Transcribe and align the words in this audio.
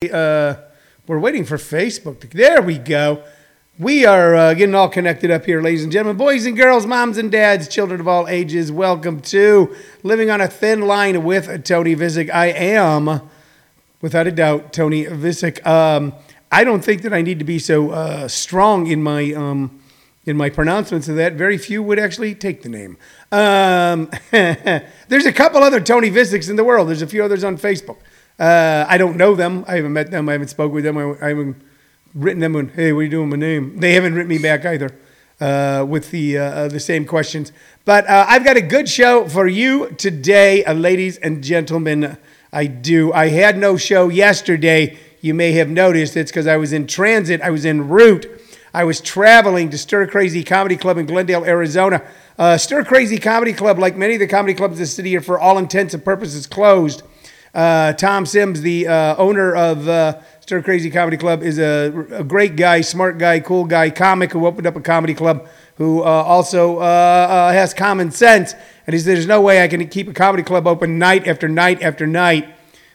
Uh, 0.00 0.54
we're 1.08 1.18
waiting 1.18 1.44
for 1.44 1.56
Facebook. 1.56 2.20
To, 2.20 2.28
there 2.28 2.62
we 2.62 2.78
go. 2.78 3.24
We 3.80 4.06
are 4.06 4.32
uh, 4.32 4.54
getting 4.54 4.76
all 4.76 4.88
connected 4.88 5.32
up 5.32 5.44
here, 5.44 5.60
ladies 5.60 5.82
and 5.82 5.90
gentlemen, 5.90 6.16
boys 6.16 6.46
and 6.46 6.56
girls, 6.56 6.86
moms 6.86 7.18
and 7.18 7.32
dads, 7.32 7.66
children 7.66 7.98
of 7.98 8.06
all 8.06 8.28
ages. 8.28 8.70
Welcome 8.70 9.20
to 9.22 9.74
Living 10.04 10.30
on 10.30 10.40
a 10.40 10.46
Thin 10.46 10.82
Line 10.82 11.24
with 11.24 11.64
Tony 11.64 11.96
Vicich. 11.96 12.30
I 12.32 12.46
am, 12.46 13.28
without 14.00 14.28
a 14.28 14.30
doubt, 14.30 14.72
Tony 14.72 15.04
Vicich. 15.04 15.66
Um, 15.66 16.14
I 16.52 16.62
don't 16.62 16.84
think 16.84 17.02
that 17.02 17.12
I 17.12 17.20
need 17.20 17.40
to 17.40 17.44
be 17.44 17.58
so 17.58 17.90
uh, 17.90 18.28
strong 18.28 18.86
in 18.86 19.02
my 19.02 19.32
um, 19.32 19.80
in 20.26 20.36
my 20.36 20.48
pronouncements 20.48 21.08
of 21.08 21.16
that. 21.16 21.32
Very 21.32 21.58
few 21.58 21.82
would 21.82 21.98
actually 21.98 22.36
take 22.36 22.62
the 22.62 22.68
name. 22.68 22.98
Um, 23.32 24.12
there's 24.30 25.26
a 25.26 25.32
couple 25.32 25.64
other 25.64 25.80
Tony 25.80 26.08
Vicichs 26.08 26.48
in 26.48 26.54
the 26.54 26.62
world. 26.62 26.86
There's 26.86 27.02
a 27.02 27.06
few 27.08 27.24
others 27.24 27.42
on 27.42 27.58
Facebook. 27.58 27.96
Uh, 28.38 28.86
I 28.88 28.98
don't 28.98 29.16
know 29.16 29.34
them. 29.34 29.64
I 29.66 29.76
haven't 29.76 29.92
met 29.92 30.10
them. 30.10 30.28
I 30.28 30.32
haven't 30.32 30.48
spoken 30.48 30.74
with 30.74 30.84
them. 30.84 30.96
I, 30.96 31.16
I 31.20 31.28
haven't 31.30 31.56
written 32.14 32.40
them. 32.40 32.54
On, 32.54 32.68
hey, 32.68 32.92
what 32.92 33.00
are 33.00 33.02
you 33.02 33.08
doing? 33.08 33.30
My 33.30 33.36
name. 33.36 33.80
They 33.80 33.94
haven't 33.94 34.14
written 34.14 34.28
me 34.28 34.38
back 34.38 34.64
either 34.64 34.96
uh, 35.40 35.84
with 35.88 36.10
the 36.12 36.38
uh, 36.38 36.44
uh 36.44 36.68
the 36.68 36.78
same 36.78 37.04
questions. 37.04 37.50
But 37.84 38.08
uh, 38.08 38.26
I've 38.28 38.44
got 38.44 38.56
a 38.56 38.62
good 38.62 38.88
show 38.88 39.28
for 39.28 39.48
you 39.48 39.90
today, 39.90 40.64
uh, 40.64 40.74
ladies 40.74 41.16
and 41.16 41.42
gentlemen. 41.42 42.16
I 42.52 42.66
do. 42.66 43.12
I 43.12 43.28
had 43.28 43.58
no 43.58 43.76
show 43.76 44.08
yesterday. 44.08 44.96
You 45.20 45.34
may 45.34 45.52
have 45.52 45.68
noticed 45.68 46.16
it's 46.16 46.30
because 46.30 46.46
I 46.46 46.58
was 46.58 46.72
in 46.72 46.86
transit. 46.86 47.40
I 47.40 47.50
was 47.50 47.66
en 47.66 47.88
route. 47.88 48.26
I 48.72 48.84
was 48.84 49.00
traveling 49.00 49.70
to 49.70 49.78
Stir 49.78 50.06
Crazy 50.06 50.44
Comedy 50.44 50.76
Club 50.76 50.96
in 50.96 51.06
Glendale, 51.06 51.44
Arizona. 51.44 52.04
Stir 52.56 52.84
Crazy 52.84 53.18
Comedy 53.18 53.52
Club, 53.52 53.80
like 53.80 53.96
many 53.96 54.14
of 54.14 54.20
the 54.20 54.28
comedy 54.28 54.54
clubs 54.54 54.74
in 54.74 54.80
the 54.80 54.86
city, 54.86 55.16
are 55.16 55.20
for 55.20 55.40
all 55.40 55.58
intents 55.58 55.92
and 55.92 56.04
purposes 56.04 56.46
closed. 56.46 57.02
Uh, 57.54 57.92
Tom 57.94 58.26
Sims, 58.26 58.60
the 58.60 58.86
uh, 58.86 59.16
owner 59.16 59.54
of 59.54 59.88
uh, 59.88 60.20
Stir 60.40 60.62
Crazy 60.62 60.90
Comedy 60.90 61.16
Club, 61.16 61.42
is 61.42 61.58
a, 61.58 62.06
a, 62.10 62.24
great 62.24 62.56
guy, 62.56 62.82
smart 62.82 63.18
guy, 63.18 63.40
cool 63.40 63.64
guy, 63.64 63.90
comic 63.90 64.32
who 64.32 64.46
opened 64.46 64.66
up 64.66 64.76
a 64.76 64.80
comedy 64.80 65.14
club, 65.14 65.48
who 65.76 66.02
uh, 66.02 66.04
also 66.04 66.78
uh, 66.78 66.80
uh, 66.80 67.52
has 67.52 67.72
common 67.72 68.10
sense. 68.10 68.54
And 68.86 68.94
he 68.94 68.98
said, 68.98 69.16
"There's 69.16 69.26
no 69.26 69.40
way 69.40 69.62
I 69.62 69.68
can 69.68 69.86
keep 69.88 70.08
a 70.08 70.12
comedy 70.12 70.42
club 70.42 70.66
open 70.66 70.98
night 70.98 71.26
after 71.26 71.48
night 71.48 71.82
after 71.82 72.06
night 72.06 72.48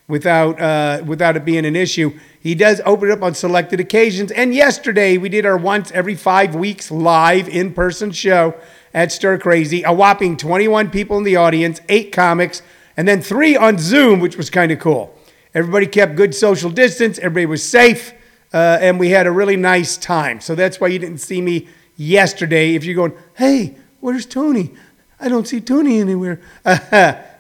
without 0.08 1.06
without 1.06 1.36
it 1.36 1.46
being 1.46 1.66
an 1.66 1.76
issue." 1.76 2.18
He 2.44 2.56
does 2.56 2.82
open 2.86 3.10
it 3.10 3.14
up 3.14 3.24
on 3.24 3.36
selected 3.36 3.80
occasions. 3.80 4.30
And 4.30 4.54
yesterday 4.54 5.18
we 5.18 5.30
did 5.30 5.46
our 5.46 5.56
once 5.56 5.92
every 5.92 6.14
five 6.14 6.56
weeks 6.56 6.92
live 6.92 7.48
in 7.48 7.74
person 7.74 8.12
show 8.12 8.56
at 8.94 9.14
Stir 9.14 9.38
Crazy. 9.38 9.84
A 9.84 9.94
whopping 9.94 10.36
21 10.36 10.90
people 10.90 11.18
in 11.18 11.24
the 11.24 11.38
audience, 11.38 11.80
eight 11.88 12.12
comics 12.12 12.62
and 12.96 13.08
then 13.08 13.22
three 13.22 13.56
on 13.56 13.78
Zoom, 13.78 14.20
which 14.20 14.38
was 14.38 14.50
kind 14.50 14.72
of 14.72 14.80
cool. 14.80 15.18
Everybody 15.54 15.88
kept 15.88 16.16
good 16.16 16.34
social 16.34 16.70
distance, 16.70 17.18
everybody 17.20 17.46
was 17.46 17.64
safe, 17.64 18.14
uh, 18.54 18.78
and 18.82 19.00
we 19.00 19.10
had 19.10 19.28
a 19.28 19.32
really 19.32 19.58
nice 19.58 19.98
time. 19.98 20.42
So 20.42 20.56
that's 20.56 20.80
why 20.80 20.88
you 20.88 21.00
didn't 21.00 21.20
see 21.20 21.42
me 21.42 21.68
yesterday. 21.96 22.76
If 22.76 22.86
you're 22.86 22.96
going, 22.96 23.14
hey, 23.36 23.76
where's 24.00 24.26
Tony? 24.26 24.74
I 25.20 25.30
don't 25.30 25.48
see 25.48 25.62
Tony 25.62 26.00
anywhere. 26.00 26.42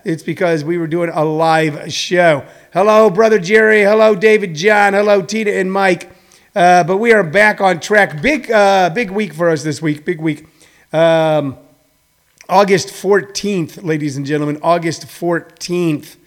it's 0.05 0.23
because 0.23 0.63
we 0.63 0.77
were 0.77 0.87
doing 0.87 1.09
a 1.09 1.25
live 1.25 1.91
show. 1.91 2.45
Hello, 2.71 3.09
Brother 3.09 3.39
Jerry. 3.39 3.81
Hello, 3.81 4.15
David 4.15 4.55
John. 4.55 4.93
Hello, 4.93 5.21
Tina 5.21 5.51
and 5.51 5.71
Mike. 5.71 6.09
Uh, 6.55 6.83
but 6.83 6.97
we 6.97 7.13
are 7.13 7.23
back 7.23 7.61
on 7.61 7.79
track. 7.79 8.21
Big, 8.21 8.51
uh, 8.51 8.89
big 8.91 9.09
week 9.09 9.33
for 9.33 9.49
us 9.49 9.63
this 9.63 9.81
week. 9.81 10.05
Big 10.05 10.21
week. 10.21 10.45
Um, 10.93 11.57
August 12.49 12.89
14th, 12.89 13.85
ladies 13.85 14.17
and 14.17 14.25
gentlemen, 14.25 14.59
August 14.61 15.03
14th 15.03 16.17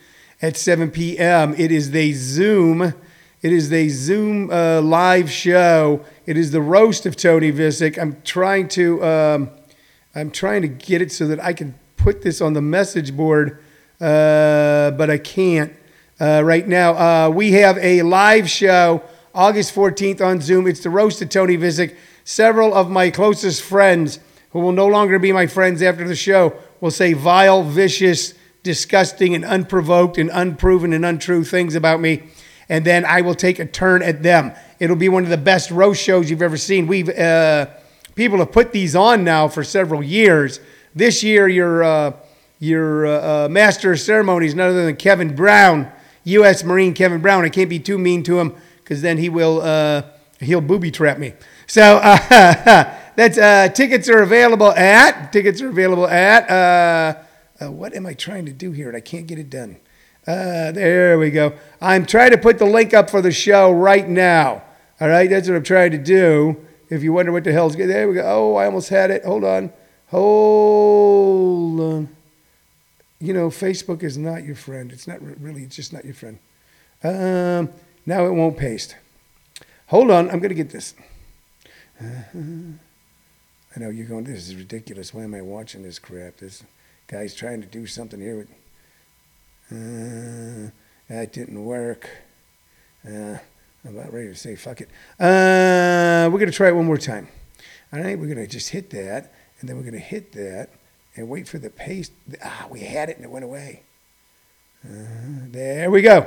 at 0.41 0.57
7 0.57 0.91
p.m. 0.91 1.55
It 1.59 1.71
is 1.71 1.91
the 1.91 2.15
Zoom. 2.15 2.95
It 3.43 3.53
is 3.53 3.69
the 3.69 3.91
Zoom 3.91 4.51
uh, 4.51 4.81
live 4.81 5.31
show. 5.31 6.03
It 6.25 6.39
is 6.39 6.53
the 6.53 6.63
roast 6.63 7.05
of 7.05 7.17
Tony 7.17 7.53
Vicich. 7.53 7.99
I'm 7.99 8.23
trying 8.23 8.69
to 8.69 9.05
um, 9.05 9.51
I'm 10.15 10.31
trying 10.31 10.63
to 10.63 10.69
get 10.69 11.03
it 11.03 11.13
so 11.13 11.27
that 11.27 11.39
I 11.39 11.53
can 11.53 11.75
put 11.99 12.23
this 12.23 12.41
on 12.41 12.55
the 12.55 12.63
message 12.63 13.15
board, 13.15 13.63
uh, 14.01 14.93
but 14.93 15.11
I 15.11 15.19
can't 15.19 15.75
uh, 16.19 16.41
right 16.43 16.67
now. 16.67 16.95
Uh, 16.95 17.29
we 17.29 17.53
have 17.53 17.77
a 17.77 18.01
live 18.01 18.49
show 18.49 19.03
August 19.35 19.75
14th 19.75 20.23
on 20.23 20.41
Zoom. 20.41 20.67
It's 20.67 20.81
the 20.81 20.89
roast 20.89 21.21
of 21.21 21.29
Tony 21.29 21.59
Vicich. 21.59 21.95
Several 22.25 22.73
of 22.73 22.91
my 22.91 23.11
closest 23.11 23.61
friends 23.61 24.19
who 24.57 24.63
will 24.63 24.73
no 24.73 24.87
longer 24.87 25.19
be 25.19 25.33
my 25.33 25.47
friends 25.47 25.83
after 25.83 26.09
the 26.09 26.17
show, 26.17 26.55
will 26.81 26.91
say 26.91 27.13
vile, 27.13 27.63
vicious, 27.63 28.33
disgusting, 28.63 29.35
and 29.35 29.45
unprovoked, 29.45 30.17
and 30.17 30.31
unproven, 30.33 30.95
and 30.95 31.05
untrue 31.05 31.45
things 31.45 31.75
about 31.75 32.01
me. 32.01 32.23
And 32.71 32.83
then 32.83 33.05
I 33.05 33.21
will 33.21 33.35
take 33.35 33.59
a 33.59 33.67
turn 33.67 34.03
at 34.03 34.23
them. 34.23 34.53
It'll 34.81 34.97
be 34.97 35.11
one 35.11 35.25
of 35.25 35.29
the 35.29 35.37
best 35.37 35.71
roast 35.71 36.03
shows 36.03 36.31
you've 36.31 36.41
ever 36.41 36.57
seen. 36.57 36.87
We've 36.87 37.11
uh, 37.11 37.67
people 38.15 38.39
have 38.39 38.51
put 38.51 38.73
these 38.73 38.97
on 38.97 39.25
now 39.25 39.47
for 39.47 39.63
several 39.63 40.03
years. 40.03 40.59
This 40.95 41.23
year, 41.23 41.49
your 41.49 41.85
uh, 41.85 42.13
your 42.59 43.07
uh, 43.07 43.45
uh 43.45 43.49
master 43.51 43.93
of 43.93 44.01
ceremonies, 44.01 44.55
none 44.55 44.71
other 44.71 44.87
than 44.87 44.97
Kevin 44.97 45.37
Brown, 45.37 45.93
U.S. 46.25 46.65
Marine 46.65 46.95
Kevin 46.95 47.21
Brown. 47.21 47.45
I 47.45 47.51
can't 47.51 47.69
be 47.69 47.79
too 47.79 47.99
mean 47.99 48.23
to 48.23 48.41
him 48.41 48.55
because 48.83 49.03
then 49.03 49.19
he 49.19 49.29
will 49.29 49.61
uh, 49.61 50.05
he'll 50.41 50.63
booby 50.63 50.91
trap 50.91 51.19
me. 51.19 51.35
So 51.67 52.01
That's 53.17 53.39
uh, 53.39 53.69
tickets 53.71 54.11
are 54.11 54.23
available 54.23 54.71
at 54.73 55.33
tickets 55.33 55.63
are 55.63 55.71
available 55.71 56.07
at 56.07 56.51
uh, 56.51 57.23
uh, 57.65 57.73
what 57.73 57.95
am 57.95 58.05
I 58.05 58.13
trying 58.13 58.45
to 58.45 58.53
do 58.53 58.73
here? 58.73 58.89
And 58.89 58.97
I 58.97 59.01
can't 59.01 59.27
get 59.27 59.39
it 59.39 59.49
done. 59.49 59.79
Uh, 60.27 60.71
there 60.73 61.19
we 61.19 61.31
go. 61.31 61.55
I'm 61.81 62.05
trying 62.05 62.33
to 62.33 62.39
put 62.39 62.59
the 62.59 62.67
link 62.67 62.93
up 62.93 63.09
for 63.09 63.23
the 63.23 63.33
show 63.33 63.73
right 63.73 64.07
now. 64.07 64.63
All 65.01 65.09
right, 65.09 65.31
that's 65.31 65.49
what 65.49 65.57
I'm 65.57 65.63
trying 65.63 65.93
to 65.93 65.99
do. 65.99 66.57
If 66.91 67.03
you 67.03 67.13
wonder 67.13 67.33
what 67.33 67.45
the 67.45 67.53
hell's 67.53 67.75
good, 67.75 67.89
there 67.89 68.07
we 68.07 68.15
go. 68.15 68.23
Oh, 68.25 68.57
I 68.57 68.67
almost 68.67 68.91
had 68.91 69.11
it. 69.11 69.25
Hold 69.25 69.45
on, 69.45 69.73
hold 70.09 71.81
on. 71.81 72.17
You 73.19 73.33
know, 73.33 73.49
Facebook 73.49 74.03
is 74.03 74.19
not 74.19 74.45
your 74.45 74.57
friend. 74.57 74.93
It's 74.93 75.09
not 75.09 75.23
really. 75.41 75.63
It's 75.63 75.77
just 75.77 75.93
not 75.93 76.05
your 76.05 76.15
friend. 76.15 76.39
Um, 77.03 77.71
now 78.05 78.27
it 78.27 78.33
won't 78.33 78.59
paste. 78.59 78.97
Hold 79.87 80.11
on, 80.11 80.31
I'm 80.31 80.39
gonna 80.41 80.55
get 80.55 80.71
this. 80.71 80.95
Uh-huh. 81.99 82.41
I 83.77 83.81
know 83.81 83.91
you're 83.91 84.07
going, 84.07 84.25
this 84.25 84.49
is 84.49 84.57
ridiculous. 84.57 85.13
Why 85.13 85.25
am 85.25 85.35
I 85.35 85.43
watching 85.43 85.83
this 85.83 85.99
crap? 85.99 86.39
This 86.39 86.65
guy's 87.09 87.35
trying 87.35 87.61
to 87.61 87.67
do 87.67 87.87
something 87.87 88.19
here. 88.19 88.39
With, 88.39 88.49
uh, 89.71 90.71
that 91.11 91.33
didn't 91.35 91.63
work. 91.63 92.09
Uh, 93.07 93.37
I'm 93.85 93.99
about 93.99 94.15
ready 94.15 94.29
to 94.29 94.35
say 94.35 94.57
fuck 94.57 94.81
it. 94.81 94.89
Uh, 95.21 96.31
we're 96.33 96.39
going 96.39 96.51
to 96.51 96.57
try 96.57 96.69
it 96.69 96.75
one 96.75 96.87
more 96.87 96.97
time. 96.97 97.29
All 97.93 98.01
right, 98.01 98.19
we're 98.19 98.27
going 98.27 98.39
to 98.39 98.47
just 98.47 98.71
hit 98.71 98.89
that, 98.91 99.33
and 99.61 99.69
then 99.69 99.77
we're 99.77 99.83
going 99.83 99.93
to 99.93 100.01
hit 100.01 100.33
that, 100.33 100.71
and 101.15 101.29
wait 101.29 101.47
for 101.47 101.59
the 101.59 101.69
paste. 101.69 102.13
Ah, 102.43 102.67
we 102.71 102.81
had 102.81 103.11
it 103.11 103.17
and 103.17 103.27
it 103.27 103.31
went 103.31 103.45
away. 103.45 103.83
Uh, 104.85 105.49
there 105.51 105.91
we 105.91 106.01
go. 106.01 106.27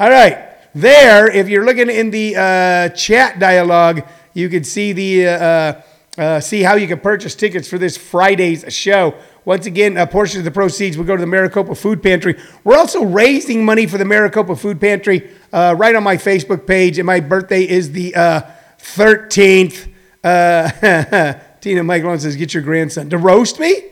All 0.00 0.10
right. 0.10 0.48
There, 0.74 1.30
if 1.30 1.48
you're 1.48 1.64
looking 1.64 1.88
in 1.88 2.10
the 2.10 2.34
uh, 2.36 2.88
chat 2.90 3.38
dialogue, 3.38 4.02
you 4.34 4.48
can 4.48 4.64
see 4.64 4.92
the 4.92 5.28
uh, 5.28 5.80
uh, 6.18 6.40
see 6.40 6.62
how 6.62 6.74
you 6.74 6.86
can 6.86 7.00
purchase 7.00 7.34
tickets 7.34 7.68
for 7.68 7.78
this 7.78 7.96
Friday's 7.96 8.64
show. 8.72 9.14
Once 9.44 9.66
again, 9.66 9.96
a 9.96 10.06
portion 10.06 10.38
of 10.40 10.44
the 10.44 10.50
proceeds 10.50 10.96
will 10.96 11.04
go 11.04 11.14
to 11.16 11.20
the 11.20 11.26
Maricopa 11.26 11.74
Food 11.74 12.02
Pantry. 12.02 12.40
We're 12.64 12.76
also 12.76 13.04
raising 13.04 13.64
money 13.64 13.86
for 13.86 13.98
the 13.98 14.04
Maricopa 14.04 14.56
Food 14.56 14.80
Pantry 14.80 15.30
uh, 15.52 15.74
right 15.76 15.94
on 15.94 16.02
my 16.02 16.16
Facebook 16.16 16.66
page, 16.66 16.98
and 16.98 17.06
my 17.06 17.20
birthday 17.20 17.62
is 17.62 17.92
the 17.92 18.14
uh, 18.14 18.42
13th. 18.78 19.88
Uh, 20.24 21.34
Tina 21.60 21.84
Michael 21.84 22.18
says, 22.18 22.36
Get 22.36 22.54
your 22.54 22.62
grandson. 22.62 23.10
To 23.10 23.18
roast 23.18 23.60
me? 23.60 23.82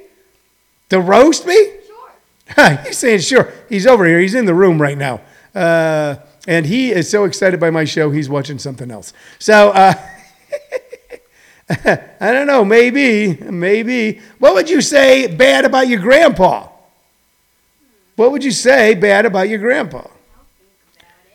To 0.90 1.00
roast 1.00 1.46
me? 1.46 1.72
Sure. 1.86 2.76
He's 2.86 2.98
saying, 2.98 3.20
Sure. 3.20 3.52
He's 3.68 3.86
over 3.86 4.06
here. 4.06 4.20
He's 4.20 4.34
in 4.34 4.46
the 4.46 4.54
room 4.54 4.80
right 4.80 4.98
now. 4.98 5.20
Uh, 5.54 6.16
and 6.46 6.66
he 6.66 6.90
is 6.90 7.08
so 7.08 7.24
excited 7.24 7.58
by 7.58 7.70
my 7.70 7.84
show, 7.84 8.10
he's 8.10 8.28
watching 8.28 8.58
something 8.58 8.90
else. 8.90 9.12
So, 9.38 9.70
uh, 9.70 9.94
I 11.84 12.32
don't 12.32 12.46
know, 12.46 12.64
maybe, 12.64 13.36
maybe. 13.36 14.20
What 14.38 14.54
would 14.54 14.68
you 14.68 14.80
say 14.80 15.26
bad 15.26 15.64
about 15.64 15.88
your 15.88 16.00
grandpa? 16.00 16.68
What 18.16 18.32
would 18.32 18.44
you 18.44 18.50
say 18.50 18.94
bad 18.94 19.26
about 19.26 19.48
your 19.48 19.58
grandpa? 19.58 20.08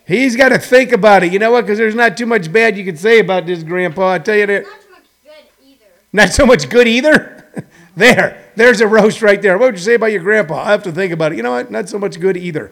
He's 0.06 0.36
got 0.36 0.50
to 0.50 0.60
think 0.60 0.92
about 0.92 1.24
it. 1.24 1.32
You 1.32 1.40
know 1.40 1.52
what? 1.52 1.62
Because 1.62 1.78
there's 1.78 1.96
not 1.96 2.18
too 2.18 2.26
much 2.26 2.52
bad 2.52 2.78
you 2.78 2.86
can 2.86 2.98
say 2.98 3.20
about 3.20 3.46
this 3.46 3.64
grandpa. 3.64 4.14
I 4.14 4.20
tell 4.20 4.36
you 4.36 4.48
that. 4.48 4.64
Not 4.64 4.74
so 4.82 4.88
much 4.90 5.08
good 5.24 5.68
either. 5.68 5.86
Not 6.14 6.30
so 6.30 6.46
much 6.46 6.70
good 6.70 6.88
either? 6.88 7.68
there. 7.96 8.52
There's 8.56 8.82
a 8.82 8.88
roast 8.88 9.22
right 9.22 9.42
there. 9.42 9.58
What 9.58 9.68
would 9.68 9.76
you 9.76 9.84
say 9.84 9.96
about 9.96 10.12
your 10.12 10.24
grandpa? 10.24 10.64
I 10.64 10.72
have 10.72 10.84
to 10.84 10.92
think 10.92 11.14
about 11.14 11.32
it. 11.32 11.36
You 11.36 11.44
know 11.44 11.52
what? 11.52 11.70
Not 11.70 11.90
so 11.90 12.00
much 12.00 12.20
good 12.20 12.38
either. 12.38 12.72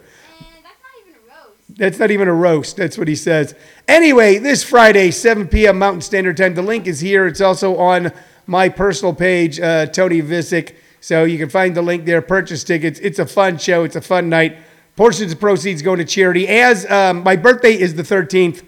That's 1.78 2.00
not 2.00 2.10
even 2.10 2.26
a 2.26 2.34
roast. 2.34 2.76
That's 2.76 2.98
what 2.98 3.06
he 3.06 3.14
says. 3.14 3.54
Anyway, 3.86 4.38
this 4.38 4.64
Friday, 4.64 5.12
7 5.12 5.46
p.m. 5.46 5.78
Mountain 5.78 6.00
Standard 6.00 6.36
Time. 6.36 6.54
The 6.54 6.62
link 6.62 6.88
is 6.88 6.98
here. 6.98 7.24
It's 7.28 7.40
also 7.40 7.76
on 7.76 8.10
my 8.48 8.68
personal 8.68 9.14
page, 9.14 9.60
uh, 9.60 9.86
Tony 9.86 10.20
Vicich. 10.20 10.74
So 11.00 11.22
you 11.22 11.38
can 11.38 11.48
find 11.48 11.76
the 11.76 11.82
link 11.82 12.04
there. 12.04 12.20
Purchase 12.20 12.64
tickets. 12.64 12.98
It's 12.98 13.20
a 13.20 13.26
fun 13.26 13.58
show. 13.58 13.84
It's 13.84 13.94
a 13.94 14.00
fun 14.00 14.28
night. 14.28 14.58
Portions 14.96 15.30
of 15.30 15.38
proceeds 15.38 15.80
going 15.80 15.98
to 15.98 16.04
charity. 16.04 16.48
As 16.48 16.84
um, 16.90 17.22
my 17.22 17.36
birthday 17.36 17.78
is 17.78 17.94
the 17.94 18.02
13th, 18.02 18.64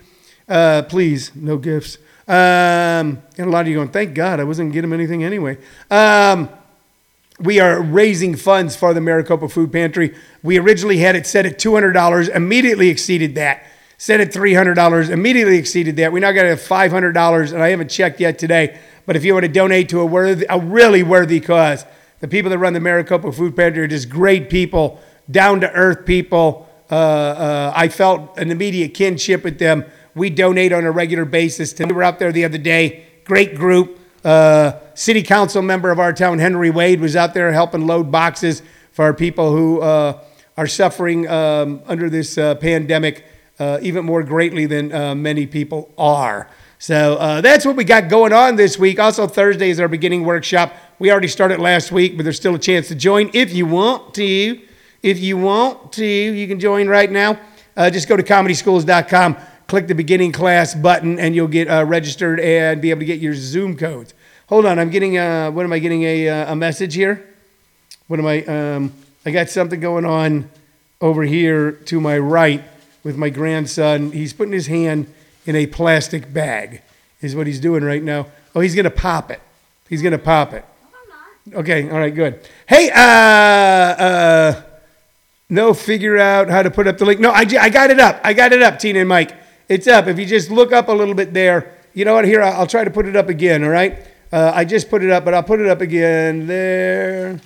uh, 0.48 0.82
please, 0.82 1.34
no 1.34 1.58
gifts. 1.58 1.98
Um, 2.28 3.20
and 3.36 3.40
a 3.40 3.50
lot 3.50 3.62
of 3.62 3.66
you 3.66 3.74
going, 3.74 3.88
thank 3.88 4.14
God 4.14 4.38
I 4.38 4.44
wasn't 4.44 4.72
getting 4.72 4.88
them 4.88 5.00
anything 5.00 5.24
anyway. 5.24 5.58
Um, 5.90 6.48
we 7.40 7.58
are 7.58 7.80
raising 7.80 8.36
funds 8.36 8.76
for 8.76 8.92
the 8.92 9.00
Maricopa 9.00 9.48
Food 9.48 9.72
Pantry. 9.72 10.14
We 10.42 10.58
originally 10.58 10.98
had 10.98 11.16
it 11.16 11.26
set 11.26 11.46
at 11.46 11.58
$200, 11.58 12.28
immediately 12.28 12.88
exceeded 12.88 13.34
that. 13.36 13.64
Set 13.96 14.20
at 14.20 14.30
$300, 14.30 15.10
immediately 15.10 15.56
exceeded 15.56 15.96
that. 15.96 16.12
We 16.12 16.20
now 16.20 16.32
got 16.32 16.46
it 16.46 16.50
at 16.50 16.58
$500, 16.58 17.52
and 17.52 17.62
I 17.62 17.68
haven't 17.68 17.88
checked 17.88 18.20
yet 18.20 18.38
today. 18.38 18.78
But 19.06 19.16
if 19.16 19.24
you 19.24 19.32
want 19.32 19.44
to 19.44 19.52
donate 19.52 19.88
to 19.90 20.00
a 20.00 20.06
worthy, 20.06 20.46
a 20.48 20.58
really 20.58 21.02
worthy 21.02 21.40
cause, 21.40 21.84
the 22.20 22.28
people 22.28 22.50
that 22.50 22.58
run 22.58 22.74
the 22.74 22.80
Maricopa 22.80 23.32
Food 23.32 23.56
Pantry 23.56 23.82
are 23.82 23.88
just 23.88 24.10
great 24.10 24.50
people, 24.50 25.00
down 25.30 25.60
to 25.60 25.72
earth 25.72 26.04
people. 26.04 26.68
Uh, 26.90 26.94
uh, 26.94 27.72
I 27.74 27.88
felt 27.88 28.36
an 28.36 28.50
immediate 28.50 28.92
kinship 28.94 29.44
with 29.44 29.58
them. 29.58 29.84
We 30.14 30.28
donate 30.28 30.72
on 30.72 30.84
a 30.84 30.90
regular 30.90 31.24
basis. 31.24 31.78
We 31.78 31.86
were 31.86 32.02
out 32.02 32.18
there 32.18 32.32
the 32.32 32.44
other 32.44 32.58
day. 32.58 33.04
Great 33.24 33.54
group. 33.54 33.99
Uh, 34.24 34.72
city 34.94 35.22
council 35.22 35.62
member 35.62 35.90
of 35.90 35.98
our 35.98 36.12
town, 36.12 36.38
Henry 36.38 36.70
Wade, 36.70 37.00
was 37.00 37.16
out 37.16 37.32
there 37.32 37.52
helping 37.52 37.86
load 37.86 38.10
boxes 38.10 38.62
for 38.92 39.14
people 39.14 39.50
who 39.50 39.80
uh, 39.80 40.22
are 40.58 40.66
suffering 40.66 41.26
um, 41.28 41.80
under 41.86 42.10
this 42.10 42.36
uh, 42.36 42.54
pandemic 42.56 43.24
uh, 43.58 43.78
even 43.80 44.04
more 44.04 44.22
greatly 44.22 44.66
than 44.66 44.92
uh, 44.92 45.14
many 45.14 45.46
people 45.46 45.90
are. 45.96 46.48
So 46.78 47.16
uh, 47.16 47.40
that's 47.40 47.64
what 47.64 47.76
we 47.76 47.84
got 47.84 48.08
going 48.08 48.32
on 48.32 48.56
this 48.56 48.78
week. 48.78 48.98
Also, 48.98 49.26
Thursday 49.26 49.70
is 49.70 49.80
our 49.80 49.88
beginning 49.88 50.24
workshop. 50.24 50.74
We 50.98 51.10
already 51.10 51.28
started 51.28 51.60
last 51.60 51.92
week, 51.92 52.16
but 52.16 52.24
there's 52.24 52.36
still 52.36 52.54
a 52.54 52.58
chance 52.58 52.88
to 52.88 52.94
join 52.94 53.30
if 53.32 53.52
you 53.54 53.66
want 53.66 54.14
to. 54.14 54.60
If 55.02 55.18
you 55.18 55.38
want 55.38 55.92
to, 55.94 56.04
you 56.04 56.46
can 56.46 56.60
join 56.60 56.88
right 56.88 57.10
now. 57.10 57.38
just 57.76 58.06
go 58.06 58.16
to 58.16 58.22
comedyschools.com 58.22 59.36
click 59.70 59.86
the 59.86 59.94
beginning 59.94 60.32
class 60.32 60.74
button 60.74 61.16
and 61.20 61.32
you'll 61.32 61.46
get 61.46 61.68
uh, 61.68 61.84
registered 61.84 62.40
and 62.40 62.82
be 62.82 62.90
able 62.90 62.98
to 62.98 63.06
get 63.06 63.20
your 63.20 63.34
Zoom 63.34 63.76
codes. 63.76 64.14
Hold 64.48 64.66
on, 64.66 64.80
I'm 64.80 64.90
getting 64.90 65.16
a, 65.16 65.48
what 65.48 65.64
am 65.64 65.72
I 65.72 65.78
getting 65.78 66.02
a, 66.02 66.28
uh, 66.28 66.52
a 66.52 66.56
message 66.56 66.92
here? 66.96 67.24
What 68.08 68.18
am 68.18 68.26
I, 68.26 68.44
um, 68.46 68.92
I 69.24 69.30
got 69.30 69.48
something 69.48 69.78
going 69.78 70.04
on 70.04 70.50
over 71.00 71.22
here 71.22 71.70
to 71.70 72.00
my 72.00 72.18
right 72.18 72.64
with 73.04 73.16
my 73.16 73.30
grandson. 73.30 74.10
He's 74.10 74.32
putting 74.32 74.52
his 74.52 74.66
hand 74.66 75.06
in 75.46 75.54
a 75.54 75.66
plastic 75.66 76.32
bag, 76.32 76.82
is 77.20 77.36
what 77.36 77.46
he's 77.46 77.60
doing 77.60 77.84
right 77.84 78.02
now. 78.02 78.26
Oh, 78.56 78.60
he's 78.60 78.74
to 78.74 78.90
pop 78.90 79.30
it. 79.30 79.40
He's 79.88 80.02
to 80.02 80.18
pop 80.18 80.52
it. 80.52 80.64
Okay, 81.54 81.88
all 81.88 81.98
right, 81.98 82.12
good. 82.12 82.40
Hey, 82.68 82.90
uh, 82.90 84.02
uh, 84.02 84.62
no, 85.48 85.74
figure 85.74 86.18
out 86.18 86.48
how 86.48 86.64
to 86.64 86.72
put 86.72 86.88
up 86.88 86.98
the 86.98 87.04
link. 87.04 87.20
No, 87.20 87.30
I, 87.30 87.46
I 87.60 87.68
got 87.68 87.90
it 87.90 88.00
up. 88.00 88.20
I 88.24 88.32
got 88.32 88.52
it 88.52 88.62
up, 88.62 88.80
Tina 88.80 88.98
and 88.98 89.08
Mike. 89.08 89.36
It's 89.70 89.86
up. 89.86 90.08
If 90.08 90.18
you 90.18 90.26
just 90.26 90.50
look 90.50 90.72
up 90.72 90.88
a 90.88 90.92
little 90.92 91.14
bit 91.14 91.32
there, 91.32 91.76
you 91.94 92.04
know 92.04 92.14
what? 92.14 92.24
Here, 92.24 92.42
I'll 92.42 92.66
try 92.66 92.82
to 92.82 92.90
put 92.90 93.06
it 93.06 93.14
up 93.14 93.28
again, 93.28 93.62
all 93.62 93.70
right? 93.70 94.04
Uh, 94.32 94.50
I 94.52 94.64
just 94.64 94.90
put 94.90 95.00
it 95.04 95.10
up, 95.10 95.24
but 95.24 95.32
I'll 95.32 95.44
put 95.44 95.60
it 95.60 95.68
up 95.68 95.80
again. 95.80 96.48
There. 96.48 97.40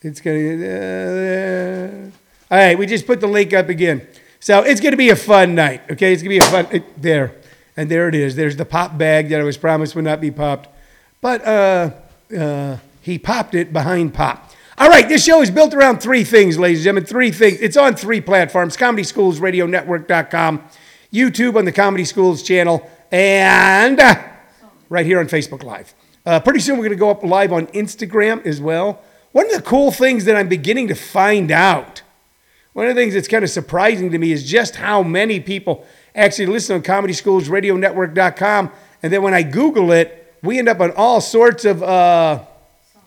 It's 0.00 0.22
going 0.22 0.38
to 0.38 0.56
there, 0.56 1.14
there. 1.14 2.12
All 2.50 2.56
right, 2.56 2.78
we 2.78 2.86
just 2.86 3.06
put 3.06 3.20
the 3.20 3.26
link 3.26 3.52
up 3.52 3.68
again. 3.68 4.06
So 4.40 4.62
it's 4.62 4.80
going 4.80 4.92
to 4.92 4.96
be 4.96 5.10
a 5.10 5.16
fun 5.16 5.54
night, 5.54 5.82
okay? 5.90 6.14
It's 6.14 6.22
going 6.22 6.40
to 6.40 6.46
be 6.46 6.48
a 6.48 6.50
fun, 6.50 6.66
it, 6.74 7.02
there. 7.02 7.34
And 7.76 7.90
there 7.90 8.08
it 8.08 8.14
is. 8.14 8.36
There's 8.36 8.56
the 8.56 8.64
pop 8.64 8.96
bag 8.96 9.28
that 9.28 9.38
I 9.38 9.44
was 9.44 9.58
promised 9.58 9.94
would 9.96 10.04
not 10.04 10.22
be 10.22 10.30
popped. 10.30 10.70
But 11.20 11.46
uh, 11.46 11.90
uh, 12.34 12.78
he 13.02 13.18
popped 13.18 13.54
it 13.54 13.70
behind 13.70 14.14
pop. 14.14 14.50
All 14.78 14.88
right, 14.88 15.06
this 15.06 15.26
show 15.26 15.42
is 15.42 15.50
built 15.50 15.74
around 15.74 15.98
three 15.98 16.24
things, 16.24 16.58
ladies 16.58 16.78
and 16.78 16.84
gentlemen. 16.84 17.04
Three 17.04 17.30
things. 17.30 17.60
It's 17.60 17.76
on 17.76 17.96
three 17.96 18.22
platforms 18.22 18.78
Comedy 18.78 19.04
Schools 19.04 19.40
Radio 19.40 19.66
Network.com. 19.66 20.64
YouTube 21.12 21.56
on 21.56 21.64
the 21.64 21.72
Comedy 21.72 22.04
Schools 22.04 22.42
channel, 22.42 22.88
and 23.10 23.98
uh, 23.98 24.22
right 24.88 25.04
here 25.04 25.18
on 25.18 25.26
Facebook 25.26 25.64
Live. 25.64 25.94
Uh, 26.24 26.38
pretty 26.38 26.60
soon 26.60 26.76
we're 26.76 26.84
going 26.84 26.90
to 26.90 26.96
go 26.96 27.10
up 27.10 27.24
live 27.24 27.52
on 27.52 27.66
Instagram 27.68 28.44
as 28.44 28.60
well. 28.60 29.02
One 29.32 29.46
of 29.46 29.52
the 29.52 29.62
cool 29.62 29.90
things 29.90 30.24
that 30.26 30.36
I'm 30.36 30.48
beginning 30.48 30.88
to 30.88 30.94
find 30.94 31.50
out, 31.50 32.02
one 32.72 32.86
of 32.86 32.94
the 32.94 33.00
things 33.00 33.14
that's 33.14 33.28
kind 33.28 33.42
of 33.42 33.50
surprising 33.50 34.10
to 34.10 34.18
me 34.18 34.32
is 34.32 34.48
just 34.48 34.76
how 34.76 35.02
many 35.02 35.40
people 35.40 35.86
actually 36.14 36.46
listen 36.46 36.76
on 36.76 36.82
ComedySchoolsRadioNetwork.com. 36.82 38.70
And 39.02 39.12
then 39.12 39.22
when 39.22 39.34
I 39.34 39.42
Google 39.42 39.92
it, 39.92 40.36
we 40.42 40.58
end 40.58 40.68
up 40.68 40.80
on 40.80 40.90
all 40.92 41.20
sorts 41.20 41.64
of, 41.64 41.82
uh, 41.82 42.44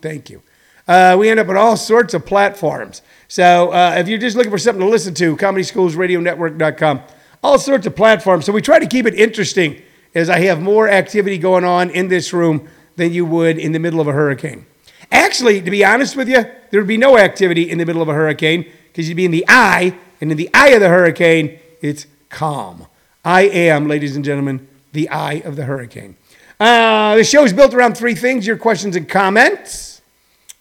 thank 0.02 0.30
you. 0.30 0.42
Uh, 0.88 1.16
we 1.18 1.30
end 1.30 1.40
up 1.40 1.48
on 1.50 1.56
all 1.58 1.78
sorts 1.78 2.14
of 2.14 2.26
platforms. 2.26 3.02
So 3.28 3.72
uh, 3.72 3.96
if 3.98 4.08
you're 4.08 4.20
just 4.20 4.36
looking 4.36 4.52
for 4.52 4.58
something 4.58 4.82
to 4.82 4.90
listen 4.90 5.14
to, 5.16 5.38
comedy 5.38 5.64
schools 5.64 5.96
ComedySchoolsRadioNetwork.com 5.96 7.02
all 7.44 7.60
sorts 7.60 7.86
of 7.86 7.96
platforms. 7.96 8.46
So 8.46 8.54
we 8.54 8.62
try 8.62 8.80
to 8.80 8.88
keep 8.88 9.06
it 9.06 9.14
interesting 9.14 9.82
as 10.16 10.30
I 10.30 10.40
have 10.40 10.62
more 10.62 10.90
activity 10.90 11.38
going 11.38 11.66
on 11.66 11.90
in 11.90 12.08
this 12.08 12.32
room 12.32 12.68
than 12.96 13.12
you 13.12 13.26
would 13.26 13.58
in 13.58 13.74
the 13.74 13.80
middle 13.80 14.00
of 14.00 14.08
a 14.08 14.14
hurricane. 14.14 14.66
Actually, 15.12 15.62
to 15.62 15.70
be 15.70 15.84
honest 15.84 16.16
with 16.16 16.30
you, 16.30 16.44
there 16.72 16.80
would 16.80 16.88
be 16.88 16.98
no 16.98 17.18
activity 17.18 17.70
in 17.70 17.78
the 17.78 17.86
middle 17.86 18.02
of 18.02 18.10
a 18.10 18.14
hurricane 18.14 18.66
because 18.88 19.10
you'd 19.10 19.16
be 19.16 19.26
in 19.26 19.32
the 19.32 19.46
eye, 19.48 19.96
and 20.22 20.32
in 20.32 20.38
the 20.38 20.50
eye 20.54 20.70
of 20.70 20.80
the 20.80 20.88
hurricane, 20.88 21.60
it's 21.82 22.06
calm. 22.30 22.88
I 23.26 23.42
am, 23.42 23.88
ladies 23.88 24.16
and 24.16 24.24
gentlemen, 24.24 24.68
the 24.92 25.10
eye 25.10 25.42
of 25.46 25.56
the 25.56 25.66
hurricane. 25.66 26.16
Uh, 26.60 27.16
the 27.16 27.24
show 27.24 27.44
is 27.44 27.54
built 27.54 27.74
around 27.74 27.98
three 27.98 28.16
things 28.16 28.46
your 28.46 28.58
questions 28.58 28.96
and 28.96 29.10
comments 29.10 30.02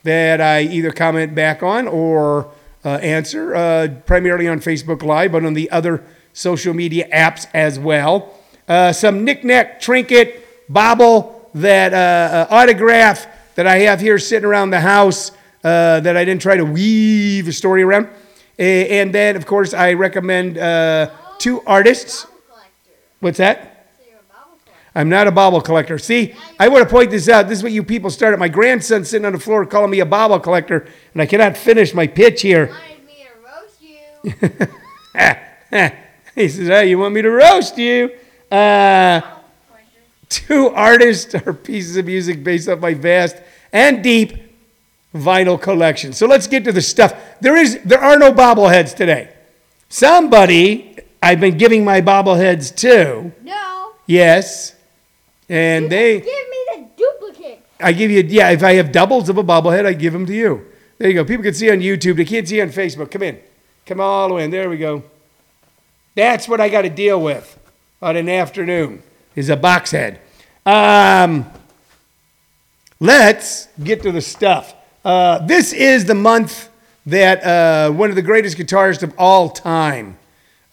that 0.03 0.41
I 0.41 0.63
either 0.63 0.91
comment 0.91 1.35
back 1.35 1.63
on 1.63 1.87
or 1.87 2.51
uh, 2.85 2.89
answer, 2.89 3.55
uh, 3.55 3.89
primarily 4.07 4.49
on 4.49 4.61
Facebook 4.61 5.03
Live, 5.03 5.33
but 5.33 5.45
on 5.45 5.55
the 5.55 5.71
other 5.71 6.03
social 6.33 6.75
media 6.75 7.09
apps 7.13 7.47
as 7.55 7.79
well. 7.79 8.39
Uh, 8.69 8.93
some 8.93 9.25
knickknack, 9.25 9.81
trinket, 9.81 10.47
bobble, 10.69 11.51
that 11.55 11.93
uh, 11.93 12.47
uh, 12.51 12.55
autograph 12.55 13.27
that 13.55 13.67
I 13.67 13.79
have 13.81 14.01
here 14.01 14.19
sitting 14.19 14.47
around 14.47 14.71
the 14.71 14.81
house 14.81 15.31
uh, 15.65 16.01
that 16.01 16.17
I 16.17 16.25
didn't 16.25 16.43
try 16.43 16.57
to 16.57 16.65
weave 16.65 17.47
a 17.49 17.53
story 17.53 17.83
around. 17.83 18.09
And 18.59 19.15
then, 19.15 19.37
of 19.37 19.47
course, 19.47 19.75
I 19.75 19.95
recommend 19.95 20.59
uh, 20.59 21.11
two 21.39 21.63
artists. 21.67 22.27
What's 23.21 23.39
that? 23.39 23.69
I'm 24.95 25.09
not 25.09 25.27
a 25.27 25.31
bauble 25.31 25.63
collector. 25.63 25.99
See, 25.99 26.35
I 26.61 26.69
want 26.69 26.87
to 26.87 26.89
point 26.89 27.11
this 27.11 27.29
out. 27.29 27.49
This 27.49 27.59
is 27.59 27.63
what 27.63 27.73
you 27.73 27.83
people 27.83 28.11
started. 28.11 28.39
My 28.39 28.49
grandson 28.49 29.05
sitting 29.07 29.25
on 29.25 29.33
the 29.33 29.39
floor 29.39 29.65
calling 29.65 29.91
me 29.91 30.01
a 30.01 30.07
bauble 30.07 30.39
collector, 30.39 30.87
and 31.15 31.23
I 31.23 31.27
cannot 31.27 31.57
finish 31.57 31.95
my 31.95 32.07
pitch 32.07 32.43
here. 32.43 32.77
He 36.35 36.49
says, 36.49 36.69
Hey, 36.69 36.91
you 36.91 36.99
want 36.99 37.15
me 37.15 37.23
to 37.23 37.31
roast 37.31 37.77
you? 37.79 38.11
Uh, 38.51 39.21
two 40.29 40.69
artists 40.69 41.35
are 41.47 41.53
pieces 41.53 41.97
of 41.97 42.07
music 42.07 42.43
based 42.43 42.69
off 42.69 42.81
my 42.81 42.95
vast 42.95 43.37
and 43.73 44.03
deep 44.03 44.35
vinyl 45.15 45.61
collection. 45.61 46.13
So 46.13 46.27
let's 46.27 46.47
get 46.47 46.65
to 46.65 46.73
the 46.73 46.83
stuff. 46.83 47.15
There 47.41 47.57
is 47.57 47.81
there 47.85 48.01
are 48.01 48.19
no 48.19 48.33
bobbleheads 48.33 48.95
today. 48.95 49.33
Somebody 49.89 50.99
I've 51.23 51.41
been 51.41 51.59
giving 51.59 51.85
my 51.85 52.01
bobbleheads 52.01 52.75
to. 52.77 53.33
No. 53.43 53.93
Yes. 54.07 54.75
And 55.49 55.85
you 55.85 55.91
they 55.91 56.21
give 56.21 56.27
me 56.27 56.67
the 56.75 56.87
duplicate. 56.97 57.67
I 57.81 57.93
give 57.93 58.11
you 58.11 58.23
yeah, 58.23 58.51
if 58.51 58.63
I 58.63 58.75
have 58.75 58.91
doubles 58.91 59.29
of 59.29 59.37
a 59.39 59.45
bobblehead, 59.45 59.87
I 59.87 59.93
give 59.93 60.13
them 60.13 60.27
to 60.27 60.35
you. 60.35 60.67
There 60.99 61.09
you 61.09 61.15
go. 61.15 61.25
People 61.25 61.43
can 61.43 61.55
see 61.55 61.71
on 61.71 61.79
YouTube. 61.79 62.17
They 62.17 62.25
can't 62.25 62.49
see 62.49 62.61
on 62.61 62.69
Facebook. 62.69 63.11
Come 63.11 63.23
in. 63.23 63.39
Come 63.85 64.01
all 64.01 64.29
the 64.29 64.35
way 64.35 64.45
in. 64.45 64.51
There 64.51 64.71
we 64.71 64.79
go. 64.79 65.03
That's 66.15 66.47
what 66.47 66.61
I 66.61 66.69
got 66.69 66.83
to 66.83 66.91
deal 66.91 67.21
with 67.21 67.59
on 68.03 68.17
an 68.17 68.29
afternoon 68.29 69.03
is 69.35 69.49
a 69.49 69.57
box 69.57 69.93
head. 69.93 70.21
Um, 70.67 71.51
let's 73.01 73.69
get 73.83 74.03
to 74.03 74.13
the 74.13 74.21
stuff. 74.21 74.75
Uh, 75.05 75.39
this 75.47 75.73
is 75.73 76.05
the 76.05 76.15
month 76.15 76.69
that 77.07 77.43
uh, 77.43 77.93
one 77.93 78.11
of 78.11 78.17
the 78.17 78.23
greatest 78.23 78.59
guitarists 78.59 79.03
of 79.03 79.15
all 79.19 79.49
time, 79.49 80.19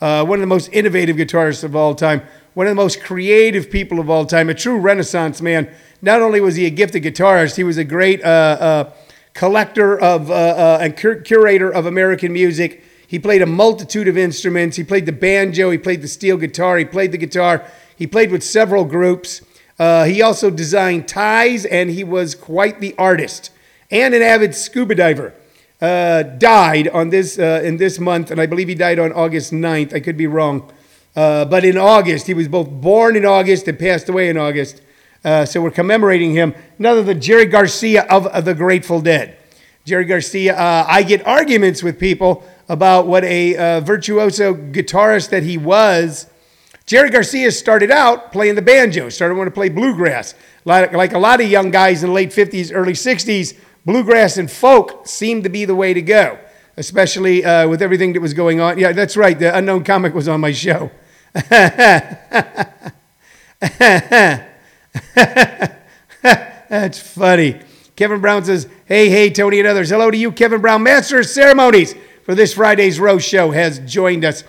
uh, 0.02 0.26
one 0.26 0.40
of 0.40 0.42
the 0.42 0.48
most 0.48 0.70
innovative 0.74 1.16
guitarists 1.16 1.64
of 1.64 1.76
all 1.76 1.96
time, 1.96 2.22
one 2.54 2.68
of 2.68 2.72
the 2.72 2.76
most 2.76 3.02
creative 3.02 3.72
people 3.72 4.00
of 4.00 4.10
all 4.10 4.26
time, 4.26 4.50
a 4.50 4.54
true 4.54 4.78
Renaissance 4.78 5.42
man. 5.42 5.74
Not 6.02 6.22
only 6.22 6.42
was 6.42 6.56
he 6.56 6.66
a 6.66 6.70
gifted 6.70 7.04
guitarist, 7.04 7.56
he 7.56 7.64
was 7.64 7.78
a 7.78 7.84
great 7.86 8.24
uh, 8.24 8.28
uh, 8.28 8.94
collector 9.34 9.98
of 10.00 10.30
uh, 10.30 10.80
and 10.82 10.98
cur- 10.98 11.22
curator 11.22 11.72
of 11.72 11.86
American 11.86 12.34
music. 12.34 12.84
He 13.10 13.18
played 13.18 13.42
a 13.42 13.48
multitude 13.48 14.08
of 14.08 14.20
instruments. 14.20 14.78
He 14.78 14.84
played 14.84 15.08
the 15.08 15.12
banjo, 15.12 15.72
he 15.72 15.80
played 15.80 16.04
the 16.04 16.08
steel 16.08 16.38
guitar, 16.38 16.78
he 16.78 16.86
played 16.86 17.12
the 17.12 17.18
guitar. 17.18 17.66
He 17.96 18.06
played 18.06 18.30
with 18.32 18.44
several 18.44 18.86
groups. 18.86 19.42
Uh, 19.80 20.04
he 20.04 20.22
also 20.22 20.52
designed 20.52 21.08
ties, 21.08 21.66
and 21.66 21.90
he 21.90 22.04
was 22.04 22.36
quite 22.36 22.80
the 22.80 22.94
artist 23.00 23.50
and 23.90 24.14
an 24.14 24.22
avid 24.22 24.54
scuba 24.54 24.94
diver. 24.94 25.34
Uh, 25.82 26.22
died 26.22 26.88
on 26.90 27.10
this 27.10 27.40
uh, 27.40 27.62
in 27.64 27.78
this 27.78 28.00
month, 28.00 28.30
and 28.30 28.40
I 28.40 28.46
believe 28.46 28.68
he 28.68 28.76
died 28.76 29.00
on 29.00 29.12
August 29.14 29.52
9th. 29.52 29.92
I 29.92 30.02
could 30.02 30.18
be 30.18 30.28
wrong, 30.28 30.72
uh, 31.16 31.46
but 31.46 31.66
in 31.66 31.80
August 31.80 32.28
he 32.28 32.36
was 32.36 32.48
both 32.48 32.70
born 32.70 33.16
in 33.16 33.26
August 33.26 33.68
and 33.68 33.80
passed 33.80 34.08
away 34.08 34.30
in 34.30 34.38
August. 34.38 34.84
Uh, 35.26 35.46
so 35.46 35.62
we're 35.62 35.72
commemorating 35.72 36.34
him. 36.34 36.54
Another 36.78 37.00
other 37.00 37.14
than 37.14 37.22
Jerry 37.22 37.46
Garcia 37.46 38.04
of, 38.04 38.28
of 38.28 38.46
the 38.46 38.54
Grateful 38.54 39.02
Dead. 39.02 39.36
Jerry 39.86 40.06
Garcia. 40.06 40.56
Uh, 40.56 40.86
I 40.88 41.02
get 41.02 41.26
arguments 41.26 41.82
with 41.82 42.00
people 42.00 42.44
about 42.70 43.08
what 43.08 43.24
a 43.26 43.58
uh, 43.58 43.82
virtuoso 43.82 44.54
guitarist 44.54 45.32
that 45.32 45.44
he 45.44 45.58
was. 45.58 46.28
Jerry 46.86 47.10
Garcia 47.10 47.52
started 47.52 47.92
out 47.92 48.32
playing 48.32 48.56
the 48.56 48.62
banjo, 48.62 49.10
started 49.10 49.36
wanting 49.36 49.52
to 49.52 49.56
play 49.56 49.70
bluegrass. 49.70 50.36
Like, 50.66 50.94
like 50.94 51.14
a 51.14 51.20
lot 51.20 51.42
of 51.42 51.50
young 51.50 51.72
guys 51.72 52.04
in 52.04 52.10
the 52.10 52.14
late 52.14 52.30
50s, 52.30 52.72
early 52.74 52.94
60s, 52.94 53.58
bluegrass 53.86 54.38
and 54.38 54.50
folk 54.50 55.08
seemed 55.08 55.44
to 55.44 55.50
be 55.50 55.66
the 55.66 55.76
way 55.76 55.94
to 55.94 56.02
go, 56.02 56.38
especially 56.78 57.44
uh, 57.44 57.68
with 57.68 57.82
everything 57.82 58.14
that 58.14 58.22
was 58.22 58.34
going 58.34 58.62
on. 58.62 58.78
Yeah, 58.78 58.92
that's 58.92 59.18
right. 59.18 59.38
The 59.38 59.56
unknown 59.56 59.84
comic 59.84 60.14
was 60.14 60.28
on 60.28 60.40
my 60.40 60.52
show. 60.52 60.92
That's 66.70 67.00
funny. 67.00 67.60
Kevin 67.96 68.22
Brown 68.22 68.46
says, 68.46 68.68
Hey, 68.86 69.10
hey, 69.10 69.30
Tony 69.30 69.60
and 69.60 69.68
others. 69.68 69.90
Hello 69.90 70.10
to 70.10 70.18
you, 70.18 70.32
Kevin 70.32 70.62
Brown. 70.62 70.82
Master 70.84 71.20
of 71.20 71.26
Ceremonies 71.28 71.94
for 72.30 72.36
this 72.36 72.54
Friday's 72.54 73.00
Roast 73.00 73.28
Show 73.28 73.50
has 73.50 73.80
joined 73.92 74.24
us. 74.24 74.44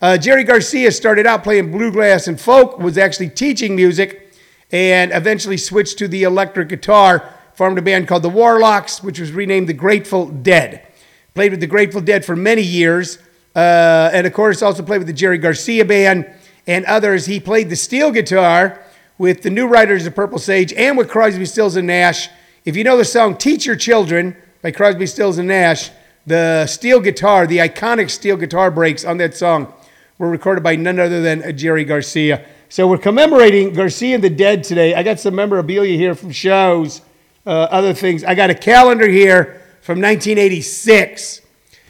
Uh, 0.00 0.16
Jerry 0.16 0.44
Garcia 0.44 0.92
started 0.92 1.26
out 1.26 1.42
playing 1.42 1.72
bluegrass 1.72 2.28
and 2.28 2.40
folk, 2.40 2.78
was 2.78 2.96
actually 2.96 3.28
teaching 3.28 3.74
music, 3.74 4.32
and 4.70 5.10
eventually 5.10 5.56
switched 5.56 5.98
to 5.98 6.06
the 6.06 6.22
electric 6.22 6.68
guitar. 6.68 7.28
Formed 7.54 7.76
a 7.76 7.82
band 7.82 8.06
called 8.06 8.22
the 8.22 8.30
Warlocks, 8.30 9.02
which 9.02 9.18
was 9.18 9.32
renamed 9.32 9.68
the 9.68 9.72
Grateful 9.72 10.26
Dead. 10.26 10.86
Played 11.34 11.50
with 11.50 11.58
the 11.58 11.66
Grateful 11.66 12.00
Dead 12.00 12.24
for 12.24 12.36
many 12.36 12.62
years, 12.62 13.18
uh, 13.56 14.10
and 14.12 14.28
of 14.28 14.32
course, 14.32 14.62
also 14.62 14.84
played 14.84 14.98
with 14.98 15.08
the 15.08 15.12
Jerry 15.12 15.38
Garcia 15.38 15.84
Band 15.84 16.32
and 16.68 16.84
others. 16.84 17.26
He 17.26 17.40
played 17.40 17.68
the 17.68 17.74
steel 17.74 18.12
guitar 18.12 18.80
with 19.18 19.42
the 19.42 19.50
New 19.50 19.66
Riders 19.66 20.06
of 20.06 20.14
Purple 20.14 20.38
Sage 20.38 20.72
and 20.74 20.96
with 20.96 21.08
Crosby, 21.08 21.46
Stills, 21.46 21.74
and 21.74 21.88
Nash. 21.88 22.28
If 22.64 22.76
you 22.76 22.84
know 22.84 22.96
the 22.96 23.04
song 23.04 23.36
Teach 23.36 23.66
Your 23.66 23.74
Children 23.74 24.36
by 24.62 24.70
Crosby, 24.70 25.06
Stills, 25.06 25.38
and 25.38 25.48
Nash, 25.48 25.90
the 26.26 26.66
steel 26.66 27.00
guitar, 27.00 27.46
the 27.46 27.58
iconic 27.58 28.10
steel 28.10 28.36
guitar 28.36 28.70
breaks 28.70 29.04
on 29.04 29.18
that 29.18 29.36
song 29.36 29.72
were 30.18 30.30
recorded 30.30 30.62
by 30.62 30.76
none 30.76 30.98
other 30.98 31.20
than 31.20 31.56
Jerry 31.56 31.84
Garcia. 31.84 32.44
So 32.68 32.88
we're 32.88 32.98
commemorating 32.98 33.72
Garcia 33.74 34.14
and 34.14 34.24
the 34.24 34.30
Dead 34.30 34.64
today. 34.64 34.94
I 34.94 35.02
got 35.02 35.20
some 35.20 35.34
memorabilia 35.34 35.96
here 35.96 36.14
from 36.14 36.30
shows, 36.30 37.02
uh, 37.46 37.50
other 37.50 37.92
things. 37.92 38.24
I 38.24 38.34
got 38.34 38.50
a 38.50 38.54
calendar 38.54 39.08
here 39.08 39.60
from 39.80 40.00
1986. 40.00 41.40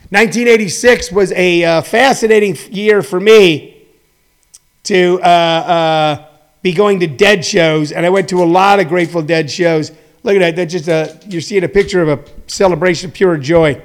1986 0.09 1.11
was 1.11 1.31
a 1.31 1.63
uh, 1.63 1.81
fascinating 1.81 2.57
year 2.69 3.01
for 3.01 3.19
me 3.19 3.87
to 4.83 5.19
uh, 5.23 5.25
uh 5.25 6.25
be 6.61 6.73
going 6.73 6.99
to 6.99 7.05
Dead 7.05 7.45
shows, 7.45 7.91
and 7.91 8.07
I 8.07 8.09
went 8.09 8.27
to 8.29 8.41
a 8.41 8.43
lot 8.43 8.79
of 8.79 8.87
Grateful 8.87 9.21
Dead 9.21 9.51
shows. 9.51 9.91
Look 10.23 10.35
at 10.35 10.39
that. 10.39 10.55
That's 10.55 10.71
just 10.71 10.87
a, 10.87 11.19
you're 11.27 11.39
seeing 11.39 11.63
a 11.63 11.69
picture 11.69 12.01
of 12.01 12.09
a 12.09 12.23
celebration 12.47 13.11
of 13.11 13.13
pure 13.13 13.37
joy. 13.37 13.79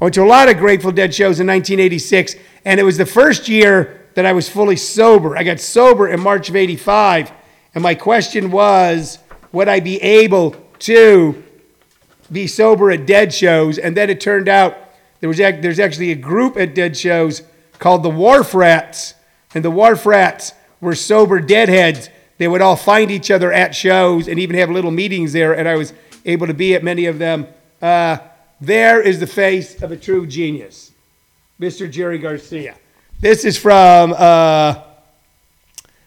I 0.00 0.04
went 0.04 0.14
to 0.14 0.22
a 0.22 0.26
lot 0.26 0.48
of 0.48 0.56
Grateful 0.56 0.90
Dead 0.90 1.14
shows 1.14 1.38
in 1.38 1.46
1986, 1.46 2.36
and 2.64 2.80
it 2.80 2.82
was 2.82 2.96
the 2.96 3.06
first 3.06 3.48
year 3.48 4.06
that 4.14 4.26
I 4.26 4.32
was 4.32 4.48
fully 4.48 4.76
sober. 4.76 5.36
I 5.36 5.44
got 5.44 5.60
sober 5.60 6.08
in 6.08 6.20
March 6.20 6.48
of 6.48 6.56
85, 6.56 7.32
and 7.74 7.82
my 7.82 7.94
question 7.94 8.50
was, 8.50 9.18
would 9.52 9.68
I 9.68 9.80
be 9.80 10.00
able 10.02 10.56
to 10.80 11.42
be 12.30 12.46
sober 12.46 12.90
at 12.90 13.06
Dead 13.06 13.32
shows? 13.32 13.78
And 13.78 13.96
then 13.96 14.08
it 14.10 14.20
turned 14.20 14.48
out 14.48 14.76
there 15.20 15.28
was 15.28 15.38
there's 15.38 15.78
actually 15.78 16.10
a 16.10 16.16
group 16.16 16.56
at 16.56 16.74
Dead 16.74 16.96
shows 16.96 17.42
called 17.78 18.02
the 18.02 18.10
Wharf 18.10 18.54
Rats, 18.54 19.14
and 19.54 19.64
the 19.64 19.70
Wharf 19.70 20.06
Rats 20.06 20.52
were 20.80 20.94
sober 20.94 21.38
deadheads. 21.38 22.08
They 22.38 22.48
would 22.48 22.62
all 22.62 22.76
find 22.76 23.10
each 23.10 23.30
other 23.30 23.52
at 23.52 23.74
shows 23.74 24.26
and 24.26 24.38
even 24.38 24.56
have 24.56 24.70
little 24.70 24.90
meetings 24.90 25.32
there, 25.32 25.52
and 25.52 25.68
I 25.68 25.76
was 25.76 25.92
able 26.24 26.46
to 26.46 26.54
be 26.54 26.74
at 26.74 26.82
many 26.82 27.06
of 27.06 27.18
them. 27.18 27.46
Uh, 27.80 28.18
there 28.62 29.00
is 29.00 29.18
the 29.18 29.26
face 29.26 29.82
of 29.82 29.90
a 29.90 29.96
true 29.96 30.24
genius, 30.24 30.92
Mr. 31.60 31.90
Jerry 31.90 32.18
Garcia. 32.18 32.76
This 33.18 33.44
is 33.44 33.58
from, 33.58 34.14
uh, 34.16 34.82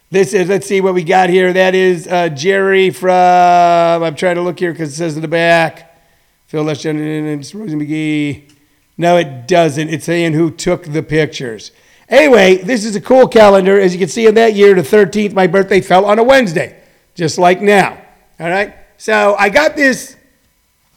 this 0.10 0.34
is, 0.34 0.48
let's 0.48 0.66
see 0.66 0.80
what 0.80 0.94
we 0.94 1.04
got 1.04 1.30
here. 1.30 1.52
That 1.52 1.76
is 1.76 2.08
uh, 2.08 2.30
Jerry 2.30 2.92
from, 2.92 3.12
I'm 3.12 4.16
trying 4.16 4.36
to 4.36 4.42
look 4.42 4.58
here 4.58 4.72
because 4.72 4.94
it 4.94 4.96
says 4.96 5.18
in 5.18 5.22
the 5.22 5.28
back, 5.28 6.02
Phil 6.48 6.64
Leshen 6.64 6.92
and 6.92 7.54
Rosie 7.54 7.76
McGee. 7.76 8.50
No, 8.98 9.18
it 9.18 9.50
doesn't. 9.50 9.90
It's 9.90 10.06
saying 10.06 10.32
who 10.32 10.50
took 10.50 10.86
the 10.86 11.04
pictures. 11.04 11.74
Anyway, 12.08 12.56
this 12.56 12.86
is 12.86 12.96
a 12.96 13.02
cool 13.02 13.28
calendar. 13.28 13.78
As 13.78 13.92
you 13.94 14.00
can 14.00 14.08
see 14.08 14.28
in 14.28 14.36
that 14.36 14.54
year, 14.54 14.74
the 14.74 14.82
13th, 14.82 15.34
my 15.34 15.48
birthday 15.48 15.82
fell 15.82 16.06
on 16.06 16.20
a 16.20 16.24
Wednesday, 16.24 16.82
just 17.16 17.38
like 17.38 17.62
now. 17.62 18.02
All 18.40 18.48
right? 18.48 18.76
So 18.96 19.36
I 19.38 19.50
got 19.50 19.76
this 19.76 20.16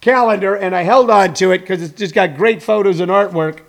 calendar 0.00 0.54
and 0.54 0.74
I 0.74 0.82
held 0.82 1.10
on 1.10 1.34
to 1.34 1.52
it 1.52 1.58
because 1.58 1.82
it's 1.82 1.94
just 1.94 2.14
got 2.14 2.36
great 2.36 2.62
photos 2.62 3.00
and 3.00 3.10
artwork. 3.10 3.60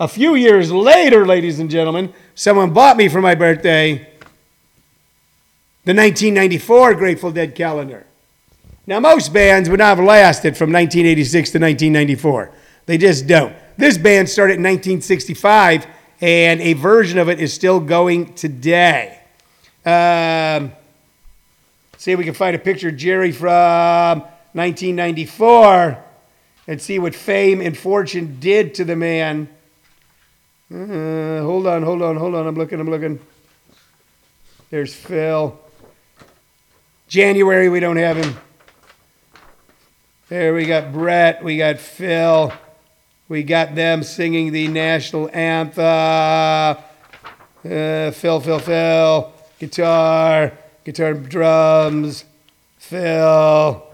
A 0.00 0.08
few 0.08 0.34
years 0.34 0.70
later, 0.70 1.26
ladies 1.26 1.58
and 1.58 1.70
gentlemen, 1.70 2.12
someone 2.34 2.72
bought 2.72 2.96
me 2.96 3.08
for 3.08 3.20
my 3.20 3.34
birthday 3.34 4.08
the 5.84 5.94
1994 5.94 6.94
Grateful 6.94 7.32
Dead 7.32 7.54
calendar. 7.54 8.04
Now, 8.86 9.00
most 9.00 9.32
bands 9.32 9.70
would 9.70 9.78
not 9.78 9.96
have 9.96 10.04
lasted 10.04 10.56
from 10.56 10.70
1986 10.70 11.50
to 11.50 11.58
1994. 11.58 12.50
They 12.86 12.98
just 12.98 13.26
don't. 13.26 13.54
This 13.76 13.96
band 13.96 14.28
started 14.28 14.54
in 14.54 14.62
1965 14.62 15.86
and 16.20 16.60
a 16.60 16.72
version 16.74 17.18
of 17.18 17.28
it 17.28 17.40
is 17.40 17.52
still 17.52 17.80
going 17.80 18.34
today. 18.34 19.20
Um, 19.84 20.72
see 21.96 22.12
if 22.12 22.18
we 22.18 22.24
can 22.24 22.34
find 22.34 22.56
a 22.56 22.58
picture 22.58 22.88
of 22.88 22.96
Jerry 22.96 23.32
from 23.32 24.24
1994 24.52 26.04
and 26.66 26.80
see 26.80 26.98
what 26.98 27.14
fame 27.14 27.60
and 27.60 27.76
fortune 27.76 28.38
did 28.40 28.74
to 28.74 28.84
the 28.84 28.96
man. 28.96 29.48
Uh, 30.70 31.40
hold 31.42 31.66
on, 31.66 31.82
hold 31.82 32.02
on, 32.02 32.16
hold 32.16 32.34
on. 32.34 32.46
I'm 32.46 32.54
looking, 32.54 32.78
I'm 32.78 32.90
looking. 32.90 33.18
There's 34.70 34.94
Phil. 34.94 35.58
January, 37.08 37.70
we 37.70 37.80
don't 37.80 37.96
have 37.96 38.18
him. 38.18 38.36
There 40.28 40.52
we 40.52 40.66
got 40.66 40.92
Brett, 40.92 41.42
we 41.42 41.56
got 41.56 41.78
Phil. 41.78 42.52
We 43.30 43.42
got 43.42 43.74
them 43.74 44.02
singing 44.02 44.52
the 44.52 44.68
national 44.68 45.30
anthem. 45.32 45.84
Uh, 45.84 46.74
Phil, 48.10 48.40
Phil, 48.40 48.58
Phil. 48.58 49.32
Guitar, 49.58 50.52
guitar, 50.84 51.14
drums. 51.14 52.24
Phil. 52.76 53.86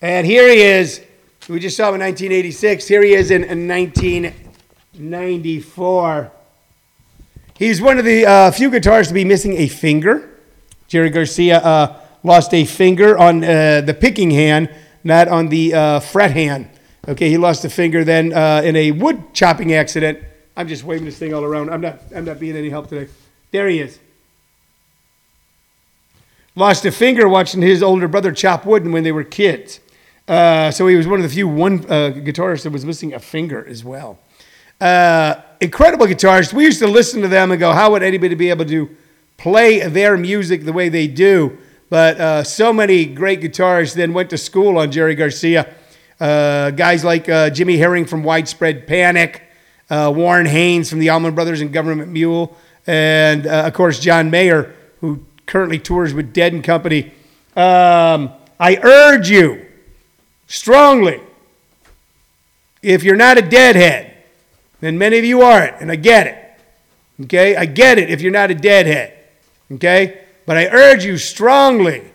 And 0.00 0.24
here 0.24 0.48
he 0.48 0.60
is. 0.60 1.04
We 1.48 1.58
just 1.58 1.76
saw 1.76 1.88
him 1.88 1.96
in 1.96 2.02
1986. 2.02 2.86
Here 2.86 3.02
he 3.02 3.14
is 3.14 3.32
in, 3.32 3.42
in 3.42 3.66
1994. 3.66 6.30
He's 7.54 7.82
one 7.82 7.98
of 7.98 8.04
the 8.04 8.24
uh, 8.24 8.52
few 8.52 8.70
guitarists 8.70 9.08
to 9.08 9.14
be 9.14 9.24
missing 9.24 9.56
a 9.56 9.66
finger. 9.66 10.38
Jerry 10.86 11.10
Garcia 11.10 11.58
uh, 11.58 12.00
lost 12.22 12.54
a 12.54 12.64
finger 12.64 13.18
on 13.18 13.42
uh, 13.42 13.80
the 13.80 13.92
picking 13.92 14.30
hand, 14.30 14.72
not 15.02 15.26
on 15.26 15.48
the 15.48 15.74
uh, 15.74 15.98
fret 15.98 16.30
hand. 16.30 16.70
Okay, 17.08 17.28
he 17.28 17.36
lost 17.36 17.64
a 17.64 17.70
finger 17.70 18.04
then 18.04 18.32
uh, 18.32 18.62
in 18.64 18.76
a 18.76 18.92
wood 18.92 19.34
chopping 19.34 19.72
accident. 19.72 20.20
I'm 20.56 20.68
just 20.68 20.84
waving 20.84 21.06
this 21.06 21.18
thing 21.18 21.34
all 21.34 21.42
around. 21.42 21.70
I'm 21.70 21.80
not, 21.80 21.98
I'm 22.14 22.24
not 22.24 22.38
being 22.38 22.56
any 22.56 22.70
help 22.70 22.88
today. 22.88 23.10
There 23.50 23.66
he 23.68 23.80
is. 23.80 23.98
Lost 26.54 26.84
a 26.84 26.92
finger 26.92 27.28
watching 27.28 27.62
his 27.62 27.82
older 27.82 28.06
brother 28.06 28.30
chop 28.30 28.64
wood 28.64 28.86
when 28.86 29.02
they 29.02 29.10
were 29.12 29.24
kids. 29.24 29.80
Uh, 30.28 30.70
so 30.70 30.86
he 30.86 30.94
was 30.94 31.06
one 31.06 31.18
of 31.18 31.22
the 31.22 31.28
few 31.34 31.48
one 31.48 31.78
uh, 31.86 32.12
guitarists 32.14 32.62
that 32.64 32.70
was 32.70 32.84
missing 32.84 33.14
a 33.14 33.18
finger 33.18 33.66
as 33.66 33.82
well. 33.82 34.18
Uh, 34.78 35.36
incredible 35.60 36.06
guitarists. 36.06 36.52
We 36.52 36.64
used 36.64 36.80
to 36.80 36.86
listen 36.86 37.22
to 37.22 37.28
them 37.28 37.50
and 37.50 37.58
go, 37.58 37.72
how 37.72 37.90
would 37.92 38.02
anybody 38.02 38.34
be 38.34 38.50
able 38.50 38.66
to 38.66 38.94
play 39.38 39.80
their 39.88 40.18
music 40.18 40.64
the 40.64 40.72
way 40.72 40.90
they 40.90 41.08
do? 41.08 41.56
But 41.88 42.20
uh, 42.20 42.44
so 42.44 42.74
many 42.74 43.06
great 43.06 43.40
guitarists 43.40 43.94
then 43.94 44.12
went 44.12 44.28
to 44.30 44.38
school 44.38 44.76
on 44.78 44.92
Jerry 44.92 45.14
Garcia 45.14 45.74
uh, 46.20 46.72
guys 46.72 47.04
like 47.04 47.28
uh, 47.28 47.48
Jimmy 47.48 47.78
Herring 47.78 48.04
from 48.04 48.22
Widespread 48.22 48.86
Panic, 48.86 49.42
Warren 49.88 50.46
Haynes 50.46 50.90
from 50.90 50.98
the 50.98 51.08
Allman 51.08 51.34
Brothers 51.34 51.60
and 51.60 51.72
Government 51.72 52.10
Mule, 52.10 52.56
and 52.86 53.46
of 53.46 53.72
course 53.72 54.00
John 54.00 54.28
Mayer, 54.28 54.74
who 55.00 55.24
currently 55.46 55.78
tours 55.78 56.12
with 56.12 56.32
Dead 56.32 56.52
and 56.52 56.62
Company. 56.64 57.12
Um, 57.56 58.32
I 58.58 58.78
urge 58.82 59.30
you 59.30 59.67
strongly, 60.48 61.20
if 62.82 63.04
you're 63.04 63.16
not 63.16 63.38
a 63.38 63.42
deadhead, 63.42 64.16
then 64.80 64.98
many 64.98 65.18
of 65.18 65.24
you 65.24 65.42
aren't, 65.42 65.80
and 65.80 65.92
I 65.92 65.96
get 65.96 66.26
it. 66.26 66.44
Okay, 67.24 67.56
I 67.56 67.66
get 67.66 67.98
it 67.98 68.10
if 68.10 68.20
you're 68.20 68.32
not 68.32 68.50
a 68.50 68.54
deadhead. 68.54 69.14
Okay, 69.72 70.24
but 70.46 70.56
I 70.56 70.66
urge 70.66 71.04
you 71.04 71.18
strongly 71.18 72.10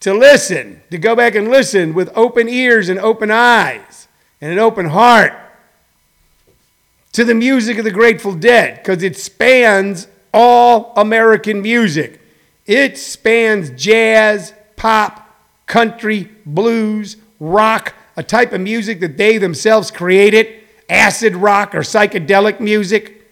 to 0.00 0.12
listen, 0.12 0.82
to 0.90 0.98
go 0.98 1.16
back 1.16 1.34
and 1.34 1.48
listen 1.48 1.94
with 1.94 2.10
open 2.14 2.48
ears 2.48 2.88
and 2.88 2.98
open 2.98 3.30
eyes 3.30 4.08
and 4.40 4.52
an 4.52 4.58
open 4.58 4.86
heart 4.86 5.32
to 7.12 7.24
the 7.24 7.34
music 7.34 7.78
of 7.78 7.84
the 7.84 7.90
Grateful 7.90 8.34
Dead 8.34 8.76
because 8.76 9.02
it 9.02 9.16
spans 9.16 10.06
all 10.34 10.92
American 10.96 11.62
music. 11.62 12.20
It 12.66 12.98
spans 12.98 13.70
jazz, 13.70 14.52
pop, 14.74 15.34
country, 15.66 16.30
blues, 16.44 17.16
rock, 17.40 17.94
a 18.16 18.22
type 18.22 18.52
of 18.52 18.60
music 18.60 19.00
that 19.00 19.16
they 19.16 19.38
themselves 19.38 19.90
created 19.90 20.62
acid 20.88 21.34
rock 21.36 21.74
or 21.74 21.80
psychedelic 21.80 22.60
music, 22.60 23.28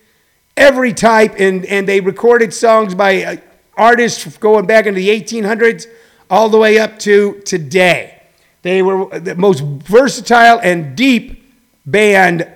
every 0.57 0.93
type. 0.93 1.35
And, 1.39 1.65
and 1.67 1.89
they 1.89 2.01
recorded 2.01 2.53
songs 2.53 2.95
by 2.95 3.23
uh, 3.23 3.37
artists 3.77 4.37
going 4.39 4.67
back 4.67 4.87
into 4.87 5.01
the 5.01 5.09
1800s 5.09 5.87
all 6.31 6.49
the 6.49 6.59
way 6.59 6.79
up 6.79 6.99
to 7.01 7.41
today. 7.45 8.23
They 8.63 8.83
were 8.83 9.19
the 9.19 9.35
most 9.35 9.61
versatile 9.61 10.59
and 10.61 10.97
deep 10.97 11.53
band 11.85 12.49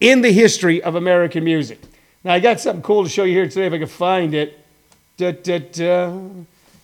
in 0.00 0.20
the 0.20 0.30
history 0.30 0.82
of 0.82 0.94
American 0.94 1.42
music. 1.42 1.80
Now, 2.22 2.34
I 2.34 2.40
got 2.40 2.60
something 2.60 2.82
cool 2.82 3.02
to 3.02 3.08
show 3.08 3.24
you 3.24 3.32
here 3.32 3.48
today 3.48 3.66
if 3.66 3.72
I 3.72 3.78
can 3.78 3.86
find 3.88 4.34
it. 4.34 4.60
Da, 5.16 5.32
da, 5.32 5.58
da. 5.58 6.18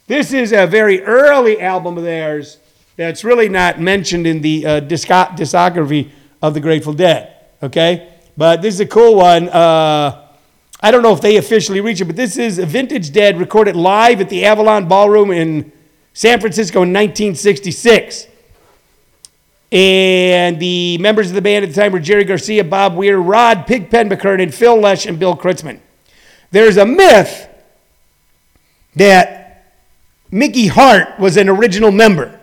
This 0.07 0.33
is 0.33 0.53
a 0.53 0.67
very 0.67 1.03
early 1.03 1.61
album 1.61 1.97
of 1.97 2.05
theirs 2.05 2.59
that's 2.97 3.25
really 3.25 3.49
not 3.49 3.81
mentioned 3.81 4.27
in 4.27 4.41
the 4.41 4.67
uh, 4.67 4.81
disco- 4.81 5.33
discography 5.35 6.11
of 6.41 6.55
the 6.55 6.61
Grateful 6.61 6.93
Dead. 6.93 7.35
Okay? 7.63 8.13
But 8.37 8.63
this 8.63 8.75
is 8.75 8.81
a 8.81 8.87
cool 8.87 9.17
one. 9.17 9.49
Uh, 9.49 10.27
I 10.81 10.91
don't 10.91 11.03
know 11.03 11.13
if 11.13 11.21
they 11.21 11.37
officially 11.37 11.81
reach 11.81 12.01
it, 12.01 12.07
but 12.07 12.17
this 12.17 12.37
is 12.37 12.59
a 12.59 12.67
Vintage 12.67 13.13
Dead 13.13 13.39
recorded 13.39 13.77
live 13.77 14.21
at 14.21 14.29
the 14.29 14.45
Avalon 14.45 14.89
Ballroom 14.89 15.31
in 15.31 15.71
San 16.13 16.41
Francisco 16.41 16.83
in 16.83 16.93
1966. 16.93 18.27
And 19.71 20.61
the 20.61 20.99
members 20.99 21.29
of 21.29 21.35
the 21.35 21.41
band 21.41 21.65
at 21.65 21.73
the 21.73 21.81
time 21.81 21.93
were 21.93 22.01
Jerry 22.01 22.25
Garcia, 22.25 22.63
Bob 22.65 22.95
Weir, 22.95 23.19
Ron 23.19 23.65
Pigpen 23.65 24.11
McKernan, 24.11 24.53
Phil 24.53 24.77
Lesh, 24.77 25.07
and 25.07 25.19
Bill 25.19 25.37
Kreutzmann. 25.37 25.81
There's 26.51 26.77
a 26.77 26.85
myth 26.85 27.49
that 28.97 29.73
Mickey 30.31 30.67
Hart 30.67 31.19
was 31.19 31.39
an 31.39 31.49
original 31.49 31.91
member. 31.91 32.39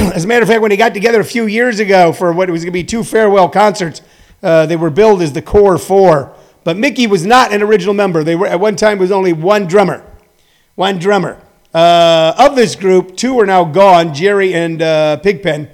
As 0.14 0.24
a 0.24 0.26
matter 0.26 0.42
of 0.42 0.48
fact, 0.48 0.62
when 0.62 0.70
they 0.70 0.78
got 0.78 0.94
together 0.94 1.20
a 1.20 1.24
few 1.24 1.46
years 1.46 1.78
ago 1.78 2.10
for 2.10 2.32
what 2.32 2.48
was 2.48 2.64
going 2.64 2.72
to 2.72 2.78
be 2.78 2.84
two 2.84 3.04
farewell 3.04 3.50
concerts, 3.50 4.00
uh, 4.42 4.64
they 4.64 4.76
were 4.76 4.88
billed 4.88 5.20
as 5.20 5.34
the 5.34 5.42
Core 5.42 5.76
Four. 5.76 6.34
But 6.64 6.78
Mickey 6.78 7.06
was 7.06 7.26
not 7.26 7.52
an 7.52 7.62
original 7.62 7.92
member. 7.92 8.24
They 8.24 8.34
were 8.34 8.46
at 8.46 8.58
one 8.58 8.76
time 8.76 8.98
was 8.98 9.12
only 9.12 9.34
one 9.34 9.66
drummer, 9.66 10.02
one 10.74 10.98
drummer. 10.98 11.38
Uh, 11.74 12.32
of 12.38 12.56
this 12.56 12.76
group, 12.76 13.14
two 13.14 13.38
are 13.40 13.44
now 13.44 13.64
gone. 13.64 14.14
Jerry 14.14 14.54
and 14.54 14.80
uh, 14.80 15.18
Pigpen. 15.18 15.68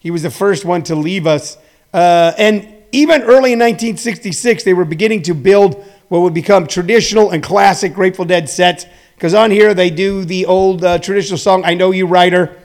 He 0.00 0.10
was 0.10 0.24
the 0.24 0.30
first 0.30 0.64
one 0.64 0.82
to 0.84 0.96
leave 0.96 1.28
us. 1.28 1.56
Uh, 1.94 2.32
and 2.36 2.66
even 2.90 3.22
early 3.22 3.52
in 3.52 3.60
1966, 3.60 4.64
they 4.64 4.74
were 4.74 4.84
beginning 4.84 5.22
to 5.22 5.34
build 5.34 5.84
what 6.08 6.20
would 6.20 6.34
become 6.34 6.66
traditional 6.66 7.30
and 7.30 7.44
classic 7.44 7.94
Grateful 7.94 8.24
Dead 8.24 8.48
sets. 8.48 8.86
Because 9.14 9.34
on 9.34 9.52
here 9.52 9.72
they 9.72 9.90
do 9.90 10.24
the 10.24 10.46
old 10.46 10.82
uh, 10.82 10.98
traditional 10.98 11.38
song 11.38 11.64
"I 11.64 11.74
Know 11.74 11.92
You, 11.92 12.06
Rider." 12.06 12.56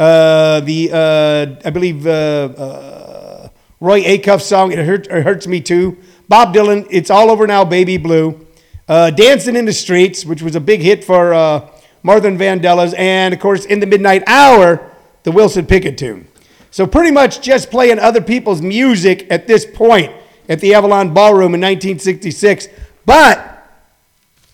Uh, 0.00 0.60
the 0.60 0.90
uh, 0.90 1.60
I 1.62 1.68
believe 1.68 2.06
Roy 2.06 4.02
Acuff 4.02 4.40
song 4.40 4.72
"It, 4.72 4.78
Hurt, 4.78 5.06
it 5.08 5.22
Hurts 5.24 5.46
Me 5.46 5.60
Too." 5.60 5.98
Bob 6.26 6.54
Dylan, 6.54 6.86
"It's 6.90 7.10
All 7.10 7.30
Over 7.30 7.46
Now, 7.46 7.66
Baby 7.66 7.98
Blue." 7.98 8.46
"Dancing 8.88 9.56
in 9.56 9.66
the 9.66 9.74
Streets," 9.74 10.24
which 10.24 10.40
was 10.40 10.56
a 10.56 10.60
big 10.60 10.80
hit 10.80 11.04
for 11.04 11.34
Martha 12.02 12.30
Vandellas, 12.30 12.94
and 12.96 13.34
of 13.34 13.40
course, 13.40 13.66
in 13.66 13.80
the 13.80 13.86
midnight 13.86 14.22
hour, 14.26 14.90
the 15.24 15.32
Wilson 15.32 15.66
Pickett 15.66 15.98
tune. 15.98 16.26
So, 16.70 16.86
pretty 16.86 17.10
much 17.10 17.42
just 17.42 17.70
playing 17.70 17.98
other 17.98 18.22
people's 18.22 18.62
music 18.62 19.26
at 19.28 19.46
this 19.46 19.66
point 19.66 20.12
at 20.48 20.60
the 20.60 20.72
Avalon 20.72 21.12
Ballroom 21.12 21.52
in 21.52 21.60
1966, 21.60 22.68
but 23.04 23.68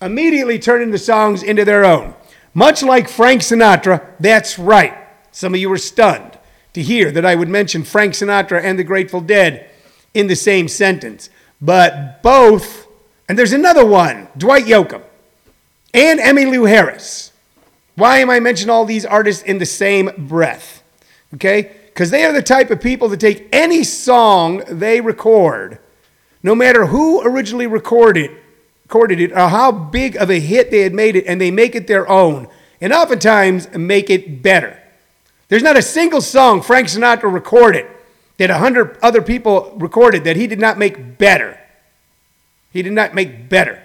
immediately 0.02 0.58
turning 0.58 0.90
the 0.90 0.98
songs 0.98 1.44
into 1.44 1.64
their 1.64 1.84
own. 1.84 2.14
Much 2.52 2.82
like 2.82 3.08
Frank 3.08 3.42
Sinatra, 3.42 4.04
that's 4.18 4.58
right. 4.58 5.05
Some 5.36 5.52
of 5.52 5.60
you 5.60 5.68
were 5.68 5.76
stunned 5.76 6.38
to 6.72 6.80
hear 6.80 7.10
that 7.10 7.26
I 7.26 7.34
would 7.34 7.50
mention 7.50 7.84
Frank 7.84 8.14
Sinatra 8.14 8.58
and 8.64 8.78
the 8.78 8.84
Grateful 8.84 9.20
Dead 9.20 9.68
in 10.14 10.28
the 10.28 10.34
same 10.34 10.66
sentence. 10.66 11.28
But 11.60 12.22
both, 12.22 12.86
and 13.28 13.38
there's 13.38 13.52
another 13.52 13.84
one, 13.84 14.28
Dwight 14.38 14.64
Yoakam 14.64 15.02
and 15.92 16.20
Emmylou 16.20 16.66
Harris. 16.66 17.32
Why 17.96 18.20
am 18.20 18.30
I 18.30 18.40
mentioning 18.40 18.70
all 18.70 18.86
these 18.86 19.04
artists 19.04 19.42
in 19.42 19.58
the 19.58 19.66
same 19.66 20.10
breath? 20.16 20.82
Okay? 21.34 21.70
Because 21.84 22.10
they 22.10 22.24
are 22.24 22.32
the 22.32 22.40
type 22.40 22.70
of 22.70 22.80
people 22.80 23.10
that 23.10 23.20
take 23.20 23.46
any 23.52 23.84
song 23.84 24.62
they 24.70 25.02
record, 25.02 25.78
no 26.42 26.54
matter 26.54 26.86
who 26.86 27.20
originally 27.20 27.66
recorded, 27.66 28.30
recorded 28.84 29.20
it 29.20 29.32
or 29.32 29.50
how 29.50 29.70
big 29.70 30.16
of 30.16 30.30
a 30.30 30.40
hit 30.40 30.70
they 30.70 30.80
had 30.80 30.94
made 30.94 31.14
it, 31.14 31.26
and 31.26 31.38
they 31.38 31.50
make 31.50 31.74
it 31.74 31.88
their 31.88 32.08
own, 32.08 32.48
and 32.80 32.90
oftentimes 32.94 33.70
make 33.76 34.08
it 34.08 34.42
better. 34.42 34.82
There's 35.48 35.62
not 35.62 35.76
a 35.76 35.82
single 35.82 36.20
song 36.20 36.62
Frank 36.62 36.88
Sinatra 36.88 37.32
recorded 37.32 37.86
that 38.38 38.50
a 38.50 38.58
hundred 38.58 38.98
other 39.02 39.22
people 39.22 39.72
recorded 39.76 40.24
that 40.24 40.36
he 40.36 40.46
did 40.46 40.58
not 40.58 40.78
make 40.78 41.18
better. 41.18 41.58
He 42.72 42.82
did 42.82 42.92
not 42.92 43.14
make 43.14 43.48
better. 43.48 43.82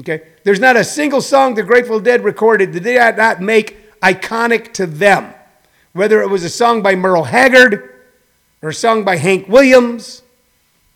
Okay? 0.00 0.22
There's 0.44 0.60
not 0.60 0.76
a 0.76 0.84
single 0.84 1.20
song 1.20 1.54
the 1.54 1.62
Grateful 1.62 2.00
Dead 2.00 2.24
recorded 2.24 2.72
that 2.72 2.82
they 2.82 2.94
did 2.94 3.16
not 3.16 3.40
make 3.40 4.00
iconic 4.00 4.72
to 4.74 4.86
them. 4.86 5.32
Whether 5.92 6.20
it 6.20 6.28
was 6.28 6.42
a 6.42 6.48
song 6.48 6.82
by 6.82 6.94
Merle 6.94 7.24
Haggard 7.24 7.88
or 8.60 8.70
a 8.70 8.74
song 8.74 9.04
by 9.04 9.16
Hank 9.16 9.48
Williams, 9.48 10.22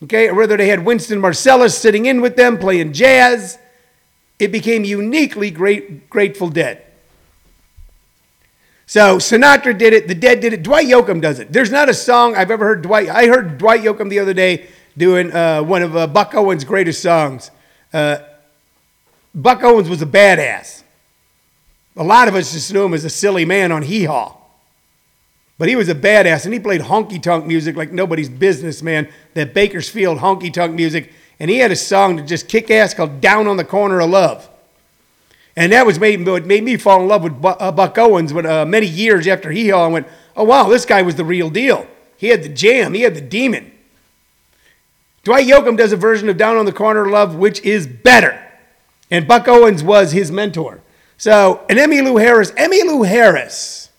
okay, 0.03 0.29
or 0.29 0.35
whether 0.35 0.57
they 0.57 0.69
had 0.69 0.85
Wynton 0.85 1.21
Marsalis 1.21 1.73
sitting 1.73 2.07
in 2.07 2.21
with 2.21 2.37
them 2.37 2.59
playing 2.59 2.93
jazz, 2.93 3.59
it 4.39 4.53
became 4.53 4.85
uniquely 4.85 5.51
great, 5.51 6.11
Grateful 6.11 6.49
Dead. 6.49 6.86
So 8.87 9.17
Sinatra 9.17 9.77
did 9.77 9.93
it, 9.93 10.07
the 10.07 10.15
Dead 10.15 10.41
did 10.41 10.53
it, 10.53 10.63
Dwight 10.63 10.87
Yoakam 10.87 11.21
does 11.21 11.41
it. 11.41 11.53
There's 11.53 11.73
not 11.73 11.89
a 11.89 11.95
song 11.95 12.37
I've 12.37 12.53
ever 12.53 12.65
heard 12.65 12.83
Dwight. 12.83 13.09
I 13.09 13.27
heard 13.27 13.59
Dwight 13.59 13.83
Yoakam 13.83 14.09
the 14.09 14.21
other 14.21 14.33
day 14.33 14.69
doing 14.97 15.33
uh, 15.33 15.63
one 15.63 15.83
of 15.83 15.97
uh, 15.97 16.07
Buck 16.07 16.35
Owens' 16.35 16.65
greatest 16.65 17.03
songs. 17.03 17.51
Uh, 17.93 18.19
Buck 19.35 19.63
Owens 19.65 19.89
was 19.89 20.03
a 20.03 20.07
badass. 20.07 20.85
A 21.97 22.05
lot 22.05 22.29
of 22.29 22.35
us 22.37 22.53
just 22.53 22.73
knew 22.73 22.85
him 22.85 22.95
as 22.95 23.05
a 23.05 23.11
silly 23.11 23.45
man 23.45 23.73
on 23.73 23.83
Hee 23.83 24.05
Haw. 24.05 24.37
But 25.59 25.69
he 25.69 25.77
was 25.77 25.89
a 25.89 25.95
badass, 25.95 26.45
and 26.45 26.55
he 26.55 26.61
played 26.61 26.83
honky 26.83 27.21
tonk 27.21 27.47
music 27.47 27.77
like 27.77 27.91
nobody's 27.91 28.29
business, 28.29 28.83
man. 28.83 29.09
That 29.35 29.53
Bakersfield 29.53 30.19
honky 30.19 30.53
tonk 30.53 30.75
music. 30.75 31.13
And 31.41 31.51
he 31.51 31.59
had 31.59 31.73
a 31.73 31.77
song 31.77 32.17
that 32.17 32.27
just 32.27 32.49
kick 32.49 32.71
ass 32.71 32.95
called 32.95 33.21
Down 33.21 33.47
on 33.49 33.57
the 33.57 33.65
Corner 33.65 34.01
of 34.01 34.11
Love. 34.11 34.49
And 35.57 35.73
that 35.73 35.87
was 35.87 35.99
made, 35.99 36.21
made 36.21 36.63
me 36.63 36.77
fall 36.77 37.01
in 37.01 37.09
love 37.09 37.23
with 37.23 37.43
uh, 37.43 37.73
Buck 37.73 37.97
Owens 37.97 38.33
when, 38.33 38.45
uh, 38.45 38.67
many 38.67 38.87
years 38.87 39.27
after 39.27 39.51
he. 39.51 39.73
I 39.73 39.87
went, 39.87 40.07
oh, 40.37 40.45
wow, 40.45 40.69
this 40.69 40.85
guy 40.85 41.01
was 41.01 41.15
the 41.15 41.25
real 41.25 41.49
deal. 41.49 41.87
He 42.19 42.29
had 42.29 42.43
the 42.43 42.49
jam, 42.49 42.93
he 42.95 43.03
had 43.03 43.15
the 43.15 43.21
demon. 43.21 43.73
Dwight 45.25 45.47
Yoakam 45.47 45.77
does 45.77 45.93
a 45.93 45.97
version 45.97 46.29
of 46.29 46.37
Down 46.37 46.57
on 46.57 46.67
the 46.67 46.73
Corner 46.73 47.09
Love, 47.09 47.35
which 47.35 47.61
is 47.63 47.87
better. 47.87 48.41
And 49.11 49.27
Buck 49.27 49.49
Owens 49.49 49.83
was 49.83 50.13
his 50.13 50.31
mentor. 50.31 50.83
So, 51.19 51.65
and 51.69 51.79
Emmylou 51.79 52.21
Harris, 52.21 52.53
Emmylou 52.53 53.07
Harris, 53.07 53.91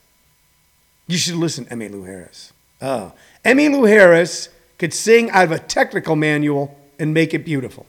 you 1.08 1.18
should 1.18 1.36
listen 1.36 1.66
to 1.66 1.76
Emmylou 1.76 2.06
Harris. 2.06 2.54
Oh, 2.82 3.14
Emmylou 3.44 3.88
Harris 3.90 4.50
could 4.78 4.94
sing 4.94 5.30
out 5.32 5.46
of 5.46 5.52
a 5.52 5.60
technical 5.60 6.16
manual 6.16 6.78
and 7.00 7.14
make 7.14 7.34
it 7.34 7.40
beautiful. 7.40 7.88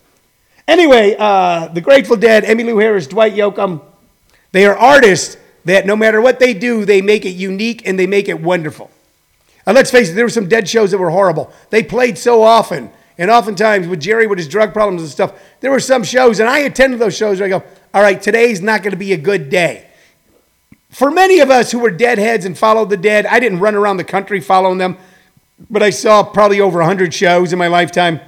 Anyway, 0.69 1.17
uh, 1.19 1.67
the 1.69 1.81
Grateful 1.81 2.17
Dead, 2.17 2.45
Emmy 2.45 2.63
Emmylou 2.63 2.81
Harris, 2.81 3.09
Dwight 3.09 3.33
Yoakam, 3.35 3.81
they 4.53 4.67
are 4.67 4.77
artists 4.77 5.37
that 5.65 5.85
no 5.87 5.97
matter 5.97 6.21
what 6.21 6.39
they 6.39 6.55
do, 6.55 6.85
they 6.85 7.03
make 7.03 7.25
it 7.25 7.31
unique 7.31 7.83
and 7.85 7.99
they 7.99 8.07
make 8.07 8.29
it 8.29 8.41
wonderful. 8.41 8.91
And 9.67 9.75
let's 9.75 9.91
face 9.91 10.11
it, 10.11 10.13
there 10.15 10.25
were 10.25 10.31
some 10.31 10.49
dead 10.49 10.69
shows 10.69 10.93
that 10.93 10.99
were 10.99 11.11
horrible. 11.11 11.53
They 11.71 11.83
played 11.83 12.17
so 12.17 12.43
often 12.45 12.91
and 13.19 13.33
oftentimes 13.33 13.89
with 13.89 14.01
Jerry 14.01 14.29
with 14.29 14.39
his 14.39 14.47
drug 14.47 14.73
problems 14.73 15.03
and 15.03 15.11
stuff, 15.11 15.35
there 15.61 15.73
were 15.73 15.81
some 15.81 16.05
shows, 16.05 16.39
and 16.39 16.49
I 16.49 16.61
attended 16.61 17.01
those 17.01 17.17
shows 17.17 17.41
where 17.41 17.47
I 17.47 17.59
go, 17.59 17.65
all 17.93 18.01
right, 18.01 18.23
today's 18.23 18.63
not 18.63 18.83
going 18.83 18.93
to 18.93 18.97
be 18.97 19.13
a 19.13 19.19
good 19.19 19.51
day. 19.51 19.89
For 20.91 21.11
many 21.11 21.41
of 21.41 21.51
us 21.51 21.73
who 21.73 21.81
were 21.81 21.91
deadheads 21.91 22.45
and 22.45 22.57
followed 22.57 22.91
the 22.91 22.97
dead, 22.97 23.27
I 23.27 23.41
didn't 23.41 23.59
run 23.59 23.75
around 23.75 23.97
the 23.97 24.05
country 24.05 24.41
following 24.41 24.79
them, 24.79 24.97
but 25.69 25.83
I 25.83 25.91
saw 25.91 26.23
probably 26.23 26.61
over 26.61 26.79
100 26.79 27.13
shows 27.13 27.53
in 27.53 27.59
my 27.59 27.67
lifetime. 27.67 28.21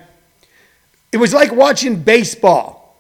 It 1.12 1.16
was 1.16 1.35
like 1.35 1.53
watching 1.53 2.03
baseball. 2.03 2.96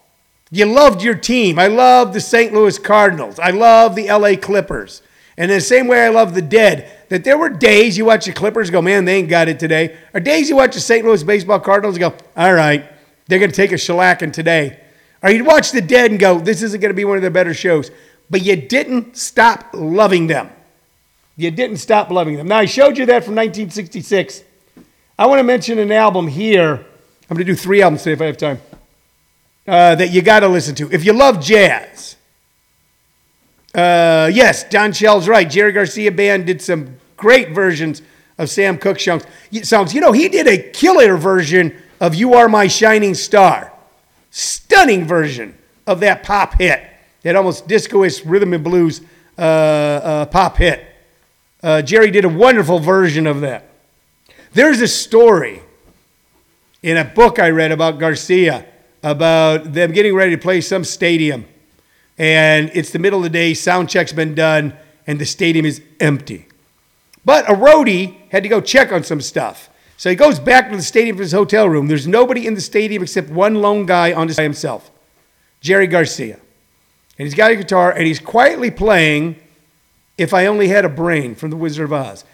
You 0.50 0.66
loved 0.66 1.02
your 1.02 1.14
team. 1.14 1.58
I 1.58 1.68
loved 1.68 2.12
the 2.12 2.20
St. 2.20 2.52
Louis 2.52 2.78
Cardinals. 2.78 3.38
I 3.38 3.50
loved 3.50 3.94
the 3.94 4.08
LA 4.08 4.34
Clippers. 4.36 5.02
And 5.36 5.50
in 5.50 5.56
the 5.56 5.62
same 5.62 5.86
way 5.86 6.04
I 6.04 6.08
love 6.08 6.34
the 6.34 6.42
dead, 6.42 6.90
that 7.08 7.24
there 7.24 7.38
were 7.38 7.48
days 7.48 7.96
you 7.96 8.04
watch 8.04 8.26
the 8.26 8.32
Clippers 8.32 8.68
go, 8.68 8.82
man, 8.82 9.04
they 9.04 9.16
ain't 9.16 9.28
got 9.28 9.48
it 9.48 9.58
today. 9.58 9.96
Or 10.12 10.20
days 10.20 10.48
you 10.48 10.56
watch 10.56 10.74
the 10.74 10.80
St. 10.80 11.04
Louis 11.04 11.22
baseball 11.22 11.60
Cardinals 11.60 11.98
go, 11.98 12.14
all 12.36 12.52
right, 12.52 12.84
they're 13.26 13.38
going 13.38 13.50
to 13.50 13.56
take 13.56 13.72
a 13.72 13.76
shellacking 13.76 14.32
today. 14.32 14.80
Or 15.22 15.30
you'd 15.30 15.46
watch 15.46 15.70
the 15.70 15.80
dead 15.80 16.10
and 16.10 16.18
go, 16.18 16.38
this 16.38 16.62
isn't 16.62 16.80
going 16.80 16.90
to 16.90 16.96
be 16.96 17.04
one 17.04 17.16
of 17.16 17.22
their 17.22 17.30
better 17.30 17.54
shows. 17.54 17.90
But 18.28 18.42
you 18.42 18.56
didn't 18.56 19.16
stop 19.16 19.70
loving 19.72 20.26
them. 20.26 20.50
You 21.36 21.50
didn't 21.50 21.78
stop 21.78 22.10
loving 22.10 22.36
them. 22.36 22.48
Now, 22.48 22.58
I 22.58 22.66
showed 22.66 22.98
you 22.98 23.06
that 23.06 23.24
from 23.24 23.34
1966. 23.34 24.44
I 25.18 25.26
want 25.26 25.38
to 25.38 25.44
mention 25.44 25.78
an 25.78 25.92
album 25.92 26.28
here. 26.28 26.84
I'm 27.30 27.36
going 27.36 27.46
to 27.46 27.52
do 27.52 27.56
three 27.56 27.80
albums 27.80 28.02
today 28.02 28.14
if 28.14 28.20
I 28.20 28.26
have 28.26 28.36
time. 28.36 28.60
Uh, 29.64 29.94
that 29.94 30.10
you 30.10 30.20
got 30.20 30.40
to 30.40 30.48
listen 30.48 30.74
to. 30.74 30.90
If 30.90 31.04
you 31.04 31.12
love 31.12 31.40
jazz, 31.40 32.16
uh, 33.72 34.28
yes, 34.32 34.64
Don 34.64 34.92
Shell's 34.92 35.28
right. 35.28 35.48
Jerry 35.48 35.70
Garcia 35.70 36.10
Band 36.10 36.46
did 36.46 36.60
some 36.60 36.96
great 37.16 37.50
versions 37.50 38.02
of 38.36 38.50
Sam 38.50 38.78
Cooke 38.78 38.98
songs. 38.98 39.22
songs. 39.62 39.94
You 39.94 40.00
know, 40.00 40.10
he 40.10 40.28
did 40.28 40.48
a 40.48 40.58
killer 40.72 41.16
version 41.16 41.80
of 42.00 42.16
You 42.16 42.34
Are 42.34 42.48
My 42.48 42.66
Shining 42.66 43.14
Star. 43.14 43.72
Stunning 44.32 45.04
version 45.04 45.56
of 45.86 46.00
that 46.00 46.24
pop 46.24 46.58
hit, 46.58 46.82
that 47.22 47.36
almost 47.36 47.68
disco-ish 47.68 48.24
rhythm 48.24 48.54
and 48.54 48.64
blues 48.64 49.02
uh, 49.38 49.42
uh, 49.42 50.26
pop 50.26 50.56
hit. 50.56 50.84
Uh, 51.62 51.80
Jerry 51.80 52.10
did 52.10 52.24
a 52.24 52.28
wonderful 52.28 52.80
version 52.80 53.28
of 53.28 53.42
that. 53.42 53.68
There's 54.52 54.80
a 54.80 54.88
story 54.88 55.62
in 56.82 56.96
a 56.96 57.04
book 57.04 57.38
I 57.38 57.50
read 57.50 57.72
about 57.72 57.98
Garcia 57.98 58.66
about 59.02 59.72
them 59.72 59.92
getting 59.92 60.14
ready 60.14 60.32
to 60.32 60.40
play 60.40 60.60
some 60.60 60.84
stadium. 60.84 61.46
And 62.18 62.70
it's 62.74 62.90
the 62.90 62.98
middle 62.98 63.20
of 63.20 63.22
the 63.24 63.30
day, 63.30 63.54
sound 63.54 63.88
check's 63.88 64.12
been 64.12 64.34
done, 64.34 64.74
and 65.06 65.18
the 65.18 65.26
stadium 65.26 65.64
is 65.64 65.80
empty. 66.00 66.46
But 67.24 67.48
a 67.48 67.54
roadie 67.54 68.16
had 68.30 68.42
to 68.42 68.48
go 68.48 68.60
check 68.60 68.92
on 68.92 69.04
some 69.04 69.20
stuff. 69.20 69.70
So 69.96 70.08
he 70.08 70.16
goes 70.16 70.38
back 70.38 70.70
to 70.70 70.76
the 70.76 70.82
stadium 70.82 71.16
for 71.16 71.22
his 71.22 71.32
hotel 71.32 71.68
room. 71.68 71.88
There's 71.88 72.06
nobody 72.06 72.46
in 72.46 72.54
the 72.54 72.60
stadium 72.60 73.02
except 73.02 73.28
one 73.28 73.56
lone 73.56 73.86
guy 73.86 74.12
on 74.12 74.28
his 74.28 74.36
by 74.36 74.42
himself, 74.42 74.90
Jerry 75.60 75.86
Garcia. 75.86 76.34
And 77.18 77.26
he's 77.26 77.34
got 77.34 77.50
a 77.50 77.56
guitar 77.56 77.90
and 77.92 78.06
he's 78.06 78.18
quietly 78.18 78.70
playing 78.70 79.36
If 80.16 80.32
I 80.32 80.46
Only 80.46 80.68
Had 80.68 80.86
a 80.86 80.88
Brain 80.88 81.34
from 81.34 81.50
The 81.50 81.56
Wizard 81.56 81.84
of 81.84 81.92
Oz. 81.92 82.24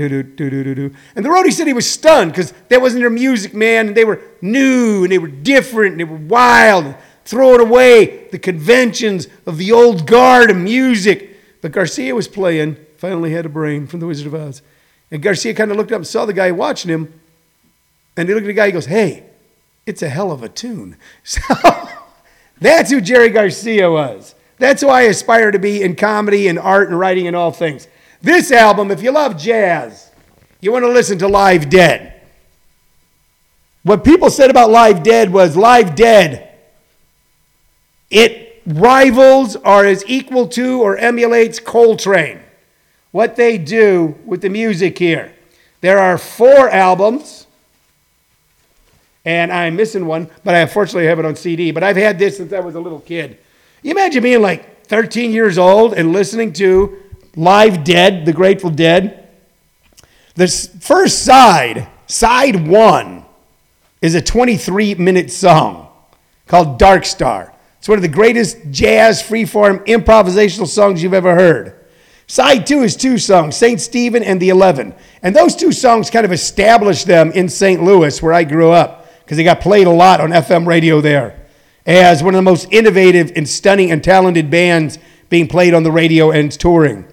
And 0.00 1.24
the 1.24 1.28
roadie 1.28 1.52
said 1.52 1.66
he 1.66 1.72
was 1.72 1.88
stunned 1.88 2.32
because 2.32 2.52
that 2.68 2.80
wasn't 2.80 3.02
their 3.02 3.10
music, 3.10 3.54
man. 3.54 3.88
And 3.88 3.96
they 3.96 4.04
were 4.04 4.20
new 4.40 5.02
and 5.02 5.12
they 5.12 5.18
were 5.18 5.28
different 5.28 5.92
and 5.92 6.00
they 6.00 6.04
were 6.04 6.16
wild. 6.16 6.94
Throwing 7.24 7.60
away 7.60 8.28
the 8.28 8.38
conventions 8.38 9.28
of 9.46 9.56
the 9.58 9.72
old 9.72 10.06
guard 10.06 10.50
of 10.50 10.56
music. 10.56 11.36
But 11.60 11.72
Garcia 11.72 12.14
was 12.14 12.26
playing 12.26 12.76
finally 12.96 13.32
Had 13.32 13.46
a 13.46 13.48
Brain 13.48 13.86
from 13.86 14.00
The 14.00 14.06
Wizard 14.06 14.26
of 14.26 14.34
Oz. 14.34 14.62
And 15.10 15.22
Garcia 15.22 15.54
kind 15.54 15.70
of 15.70 15.76
looked 15.76 15.92
up 15.92 15.96
and 15.96 16.06
saw 16.06 16.26
the 16.26 16.32
guy 16.32 16.52
watching 16.52 16.90
him. 16.90 17.20
And 18.16 18.28
he 18.28 18.34
looked 18.34 18.44
at 18.44 18.48
the 18.48 18.52
guy, 18.52 18.66
he 18.66 18.72
goes, 18.72 18.86
Hey, 18.86 19.24
it's 19.86 20.02
a 20.02 20.08
hell 20.08 20.32
of 20.32 20.42
a 20.42 20.48
tune. 20.48 20.96
So 21.24 22.68
that's 22.68 22.90
who 22.90 23.00
Jerry 23.00 23.30
Garcia 23.30 23.90
was. 23.90 24.34
That's 24.58 24.82
who 24.82 24.90
I 24.90 25.02
aspire 25.02 25.50
to 25.50 25.58
be 25.58 25.82
in 25.82 25.96
comedy 25.96 26.46
and 26.46 26.58
art 26.58 26.90
and 26.90 26.98
writing 26.98 27.26
and 27.26 27.34
all 27.34 27.52
things. 27.52 27.88
This 28.22 28.52
album, 28.52 28.90
if 28.90 29.02
you 29.02 29.12
love 29.12 29.38
jazz, 29.38 30.10
you 30.60 30.72
want 30.72 30.84
to 30.84 30.90
listen 30.90 31.18
to 31.18 31.28
Live 31.28 31.70
Dead. 31.70 32.20
What 33.82 34.04
people 34.04 34.28
said 34.28 34.50
about 34.50 34.70
Live 34.70 35.02
Dead 35.02 35.32
was 35.32 35.56
Live 35.56 35.94
Dead, 35.94 36.54
it 38.10 38.62
rivals 38.66 39.56
are 39.56 39.86
as 39.86 40.04
equal 40.06 40.48
to 40.48 40.82
or 40.82 40.98
emulates 40.98 41.58
Coltrane. 41.58 42.40
What 43.10 43.36
they 43.36 43.56
do 43.56 44.18
with 44.26 44.42
the 44.42 44.50
music 44.50 44.98
here. 44.98 45.32
There 45.80 45.98
are 45.98 46.18
four 46.18 46.68
albums, 46.68 47.46
and 49.24 49.50
I'm 49.50 49.76
missing 49.76 50.04
one, 50.04 50.28
but 50.44 50.54
I 50.54 50.58
unfortunately 50.58 51.06
have 51.06 51.18
it 51.18 51.24
on 51.24 51.36
CD. 51.36 51.70
But 51.70 51.82
I've 51.82 51.96
had 51.96 52.18
this 52.18 52.36
since 52.36 52.52
I 52.52 52.60
was 52.60 52.74
a 52.74 52.80
little 52.80 53.00
kid. 53.00 53.38
You 53.82 53.92
imagine 53.92 54.22
being 54.22 54.42
like 54.42 54.84
13 54.84 55.32
years 55.32 55.56
old 55.56 55.94
and 55.94 56.12
listening 56.12 56.52
to 56.54 56.98
Live 57.36 57.84
Dead, 57.84 58.26
The 58.26 58.32
Grateful 58.32 58.70
Dead. 58.70 59.28
The 60.34 60.48
first 60.80 61.24
side, 61.24 61.88
side 62.06 62.66
one, 62.66 63.24
is 64.00 64.14
a 64.14 64.22
23 64.22 64.94
minute 64.96 65.30
song 65.30 65.88
called 66.46 66.78
Dark 66.78 67.04
Star. 67.04 67.52
It's 67.78 67.88
one 67.88 67.98
of 67.98 68.02
the 68.02 68.08
greatest 68.08 68.58
jazz, 68.70 69.22
freeform, 69.22 69.86
improvisational 69.86 70.66
songs 70.66 71.02
you've 71.02 71.14
ever 71.14 71.34
heard. 71.34 71.76
Side 72.26 72.66
two 72.66 72.82
is 72.82 72.94
two 72.94 73.18
songs, 73.18 73.56
St. 73.56 73.80
Stephen 73.80 74.22
and 74.22 74.40
the 74.40 74.50
Eleven. 74.50 74.94
And 75.22 75.34
those 75.34 75.56
two 75.56 75.72
songs 75.72 76.10
kind 76.10 76.24
of 76.24 76.32
established 76.32 77.06
them 77.06 77.32
in 77.32 77.48
St. 77.48 77.82
Louis, 77.82 78.22
where 78.22 78.32
I 78.32 78.44
grew 78.44 78.70
up, 78.70 79.08
because 79.24 79.36
they 79.36 79.44
got 79.44 79.60
played 79.60 79.86
a 79.86 79.90
lot 79.90 80.20
on 80.20 80.30
FM 80.30 80.66
radio 80.66 81.00
there 81.00 81.40
as 81.86 82.22
one 82.22 82.34
of 82.34 82.38
the 82.38 82.42
most 82.42 82.68
innovative 82.70 83.32
and 83.36 83.48
stunning 83.48 83.90
and 83.90 84.04
talented 84.04 84.50
bands 84.50 84.98
being 85.28 85.48
played 85.48 85.74
on 85.74 85.82
the 85.82 85.90
radio 85.90 86.30
and 86.30 86.52
touring. 86.52 87.04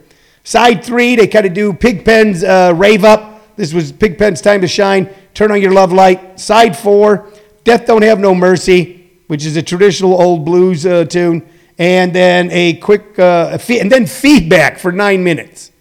Side 0.48 0.86
three, 0.86 1.18
they 1.18 1.28
kind 1.28 1.46
of 1.46 1.54
do 1.54 1.74
Pigpen's 1.74 2.42
uh, 2.42 2.72
Rave 2.74 3.04
Up. 3.04 3.56
This 3.58 3.74
was 3.74 3.92
Pigpen's 3.92 4.40
Time 4.40 4.62
to 4.62 4.68
Shine. 4.68 5.10
Turn 5.34 5.52
on 5.52 5.62
your 5.62 5.74
love 5.74 5.92
light. 5.92 6.40
Side 6.40 6.78
four, 6.78 7.30
Death 7.66 7.86
Don't 7.86 8.02
Have 8.02 8.20
No 8.20 8.34
Mercy 8.34 8.98
which 9.28 9.46
is 9.46 9.56
a 9.58 9.62
traditional 9.62 10.20
old 10.20 10.46
blues 10.46 10.86
uh, 10.86 11.06
tune, 11.06 11.48
and 11.78 12.14
then 12.14 12.50
a 12.52 12.76
quick, 12.78 13.20
uh, 13.20 13.58
and 13.70 13.92
then 13.92 14.08
feedback 14.08 14.80
for 14.80 14.92
nine 14.92 15.24
minutes. 15.24 15.72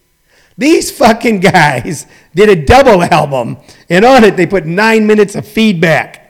These 0.59 0.90
fucking 0.90 1.40
guys 1.40 2.07
did 2.35 2.48
a 2.48 2.64
double 2.64 3.02
album, 3.02 3.59
and 3.88 4.05
on 4.05 4.24
it 4.24 4.37
they 4.37 4.46
put 4.46 4.66
nine 4.66 5.07
minutes 5.07 5.35
of 5.35 5.46
feedback. 5.46 6.22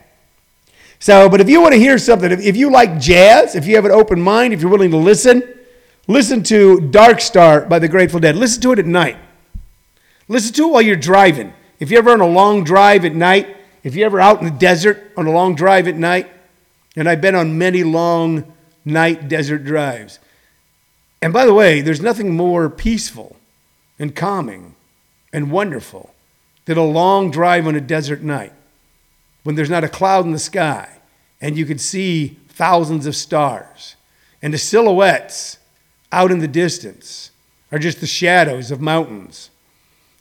So, 0.99 1.29
but 1.29 1.41
if 1.41 1.49
you 1.49 1.61
want 1.61 1.75
to 1.75 1.79
hear 1.79 1.99
something, 1.99 2.31
if, 2.31 2.41
if 2.41 2.57
you 2.57 2.71
like 2.71 2.99
jazz, 2.99 3.55
if 3.55 3.67
you 3.67 3.77
have 3.77 3.85
an 3.85 3.93
open 3.93 4.21
mind, 4.21 4.53
if 4.53 4.61
you're 4.61 4.71
willing 4.71 4.91
to 4.91 4.97
listen, 4.97 5.43
listen 6.07 6.43
to 6.45 6.81
Dark 6.81 7.21
Star 7.21 7.63
by 7.63 7.79
the 7.79 7.89
Grateful 7.89 8.21
Dead. 8.21 8.37
Listen 8.37 8.63
to 8.63 8.73
it 8.73 8.79
at 8.79 8.87
night. 8.87 9.17
Listen 10.29 10.53
to 10.55 10.69
it 10.69 10.73
while 10.73 10.83
you're 10.83 10.97
driving. 10.97 11.53
If 11.79 11.91
you're 11.91 11.99
ever 11.99 12.13
on 12.13 12.21
a 12.21 12.27
long 12.27 12.65
drive 12.65 13.05
at 13.05 13.15
night, 13.15 13.57
if 13.83 13.95
you're 13.95 14.07
ever 14.07 14.21
out 14.21 14.39
in 14.39 14.45
the 14.45 14.59
desert 14.59 15.13
on 15.17 15.27
a 15.27 15.31
long 15.31 15.55
drive 15.55 15.87
at 15.87 15.97
night, 15.97 16.29
and 16.97 17.09
I've 17.09 17.21
been 17.21 17.35
on 17.35 17.59
many 17.59 17.85
long 17.85 18.53
night 18.85 19.29
desert 19.29 19.65
drives. 19.65 20.19
And 21.21 21.33
by 21.33 21.45
the 21.45 21.55
way, 21.55 21.81
there's 21.81 22.01
nothing 22.01 22.35
more 22.35 22.71
peaceful 22.71 23.37
and 23.99 24.15
calming 24.15 24.75
and 25.33 25.51
wonderful 25.51 26.15
than 26.65 26.79
a 26.79 26.85
long 26.85 27.31
drive 27.31 27.67
on 27.67 27.75
a 27.75 27.81
desert 27.81 28.23
night 28.23 28.53
when 29.43 29.55
there's 29.55 29.71
not 29.71 29.85
a 29.85 29.89
cloud 29.89 30.25
in 30.25 30.33
the 30.33 30.39
sky 30.39 30.97
and 31.41 31.57
you 31.57 31.67
can 31.67 31.79
see 31.79 32.39
thousands 32.49 33.07
of 33.07 33.15
stars. 33.15 33.97
And 34.43 34.53
the 34.53 34.59
silhouettes 34.59 35.59
out 36.13 36.31
in 36.31 36.39
the 36.39 36.49
distance 36.49 37.31
are 37.73 37.79
just 37.79 38.01
the 38.01 38.07
shadows 38.07 38.71
of 38.71 38.81
mountains 38.81 39.51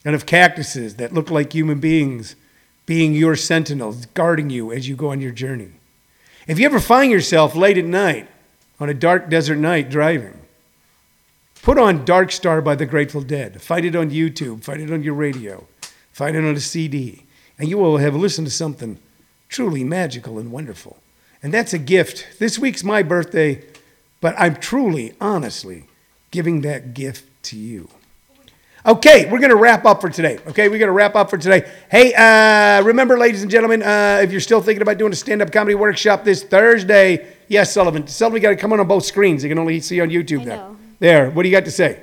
and 0.04 0.15
of 0.15 0.26
cactuses 0.26 0.95
that 0.95 1.13
look 1.13 1.30
like 1.30 1.54
human 1.54 1.80
beings 1.80 2.36
being 2.86 3.13
your 3.13 3.36
sentinels, 3.36 4.06
guarding 4.08 4.50
you 4.50 4.71
as 4.71 4.88
you 4.88 4.95
go 4.95 5.10
on 5.10 5.21
your 5.21 5.32
journey. 5.32 5.71
If 6.48 6.60
you 6.60 6.65
ever 6.65 6.80
find 6.80 7.12
yourself 7.12 7.56
late 7.56 7.78
at 7.78 7.86
night 7.86 8.28
on 8.80 8.89
a 8.89 8.93
dark 8.93 9.30
desert 9.30 9.58
night 9.58 9.89
driving, 9.89 10.39
put 11.63 11.80
on 11.80 12.06
Dark 12.06 12.32
Star 12.32 12.62
by 12.62 12.76
the 12.76 12.86
Grateful 12.86 13.21
Dead. 13.21 13.62
Find 13.62 13.86
it 13.86 13.95
on 13.95 14.12
YouTube, 14.12 14.63
find 14.63 14.82
it 14.82 14.91
on 14.91 15.02
your 15.02 15.15
radio, 15.15 15.65
find 16.12 16.36
it 16.36 16.45
on 16.45 16.56
a 16.56 16.60
CD, 16.60 17.24
and 17.58 17.67
you 17.67 17.80
will 17.80 17.98
have 17.98 18.15
listened 18.15 18.45
to 18.45 18.54
something 18.54 19.00
truly 19.50 19.84
magical 19.84 20.38
and 20.38 20.52
wonderful. 20.52 20.98
And 21.41 21.54
that's 21.54 21.74
a 21.74 21.80
gift. 21.80 22.39
This 22.39 22.60
week's 22.60 22.84
my 22.84 23.02
birthday, 23.02 23.63
but 24.25 24.33
I'm 24.39 24.55
truly, 24.55 25.13
honestly 25.21 25.83
giving 26.31 26.61
that 26.61 26.95
gift 26.95 27.25
to 27.43 27.55
you. 27.55 27.88
Okay, 28.83 29.29
we're 29.29 29.38
going 29.38 29.51
to 29.51 29.55
wrap 29.55 29.85
up 29.85 30.01
for 30.01 30.09
today. 30.09 30.39
Okay, 30.47 30.67
we're 30.67 30.79
going 30.79 30.88
to 30.88 30.93
wrap 30.93 31.15
up 31.15 31.29
for 31.29 31.38
today. 31.38 31.71
Hey, 31.91 32.11
uh, 32.15 32.81
remember, 32.81 33.19
ladies 33.19 33.43
and 33.43 33.51
gentlemen, 33.51 33.83
uh, 33.83 34.21
if 34.23 34.31
you're 34.31 34.41
still 34.41 34.63
thinking 34.63 34.81
about 34.81 34.97
doing 34.97 35.11
a 35.11 35.15
stand 35.15 35.43
up 35.43 35.51
comedy 35.51 35.75
workshop 35.75 36.23
this 36.23 36.41
Thursday, 36.41 37.35
yes, 37.49 37.71
Sullivan. 37.71 38.07
Sullivan, 38.07 38.41
got 38.41 38.49
to 38.49 38.55
come 38.55 38.73
on 38.73 38.79
on 38.79 38.88
both 38.88 39.05
screens. 39.05 39.43
You 39.43 39.49
can 39.49 39.59
only 39.59 39.79
see 39.79 40.01
on 40.01 40.09
YouTube 40.09 40.41
I 40.41 40.45
there. 40.45 40.57
know. 40.57 40.77
There. 40.97 41.29
What 41.29 41.43
do 41.43 41.49
you 41.49 41.55
got 41.55 41.65
to 41.65 41.71
say? 41.71 42.01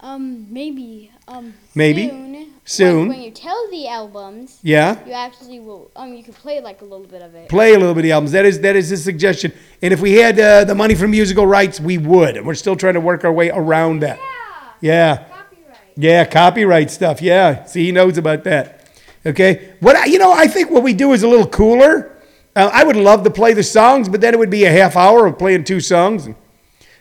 Um, 0.00 0.52
maybe. 0.52 1.12
Um, 1.28 1.54
Maybe. 1.76 2.08
Soon. 2.08 2.33
Soon. 2.66 3.08
Like 3.08 3.18
when 3.18 3.22
you 3.22 3.30
tell 3.30 3.70
the 3.70 3.88
albums, 3.88 4.58
Yeah? 4.62 4.96
you 5.06 5.12
actually 5.12 5.60
will. 5.60 5.90
Um, 5.94 6.14
you 6.14 6.22
can 6.24 6.32
play 6.32 6.60
like 6.62 6.80
a 6.80 6.84
little 6.84 7.06
bit 7.06 7.20
of 7.20 7.34
it. 7.34 7.48
Play 7.50 7.74
a 7.74 7.78
little 7.78 7.92
bit 7.94 8.00
of 8.00 8.04
the 8.04 8.12
albums. 8.12 8.32
That 8.32 8.46
is 8.46 8.60
that 8.60 8.74
is 8.74 8.90
a 8.90 8.96
suggestion. 8.96 9.52
And 9.82 9.92
if 9.92 10.00
we 10.00 10.12
had 10.14 10.40
uh, 10.40 10.64
the 10.64 10.74
money 10.74 10.94
for 10.94 11.06
musical 11.06 11.46
rights, 11.46 11.78
we 11.78 11.98
would. 11.98 12.38
And 12.38 12.46
we're 12.46 12.54
still 12.54 12.74
trying 12.76 12.94
to 12.94 13.00
work 13.00 13.22
our 13.24 13.32
way 13.32 13.50
around 13.50 14.00
that. 14.00 14.18
Yeah. 14.80 15.16
Copyright. 15.16 15.78
Yeah, 15.96 16.24
copyright 16.24 16.90
stuff. 16.90 17.20
Yeah, 17.20 17.64
see, 17.64 17.84
he 17.84 17.92
knows 17.92 18.16
about 18.18 18.44
that. 18.44 18.88
Okay, 19.26 19.74
what 19.80 19.96
I, 19.96 20.06
you 20.06 20.18
know, 20.18 20.32
I 20.32 20.46
think 20.46 20.70
what 20.70 20.82
we 20.82 20.92
do 20.94 21.12
is 21.12 21.22
a 21.22 21.28
little 21.28 21.46
cooler. 21.46 22.16
Uh, 22.56 22.70
I 22.72 22.84
would 22.84 22.96
love 22.96 23.24
to 23.24 23.30
play 23.30 23.52
the 23.52 23.62
songs, 23.62 24.08
but 24.08 24.20
then 24.20 24.32
it 24.34 24.38
would 24.38 24.50
be 24.50 24.64
a 24.64 24.70
half 24.70 24.96
hour 24.96 25.26
of 25.26 25.38
playing 25.38 25.64
two 25.64 25.80
songs. 25.80 26.28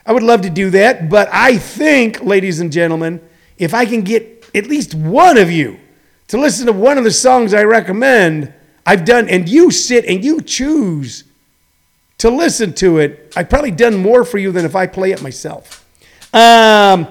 I 0.05 0.11
would 0.11 0.23
love 0.23 0.41
to 0.41 0.49
do 0.49 0.69
that, 0.71 1.09
but 1.09 1.29
I 1.31 1.57
think, 1.57 2.21
ladies 2.21 2.59
and 2.59 2.71
gentlemen, 2.71 3.21
if 3.57 3.73
I 3.73 3.85
can 3.85 4.01
get 4.01 4.42
at 4.53 4.67
least 4.67 4.93
one 4.93 5.37
of 5.37 5.51
you 5.51 5.79
to 6.27 6.37
listen 6.37 6.65
to 6.65 6.73
one 6.73 6.97
of 6.97 7.03
the 7.03 7.11
songs 7.11 7.53
I 7.53 7.63
recommend, 7.63 8.53
I've 8.85 9.05
done, 9.05 9.29
and 9.29 9.47
you 9.47 9.71
sit 9.71 10.05
and 10.05 10.23
you 10.23 10.41
choose 10.41 11.25
to 12.19 12.29
listen 12.29 12.73
to 12.73 12.99
it, 12.99 13.33
I've 13.35 13.49
probably 13.49 13.71
done 13.71 13.97
more 13.97 14.23
for 14.23 14.37
you 14.37 14.51
than 14.51 14.65
if 14.65 14.75
I 14.75 14.87
play 14.87 15.11
it 15.11 15.21
myself. 15.21 15.85
Um, 16.33 17.07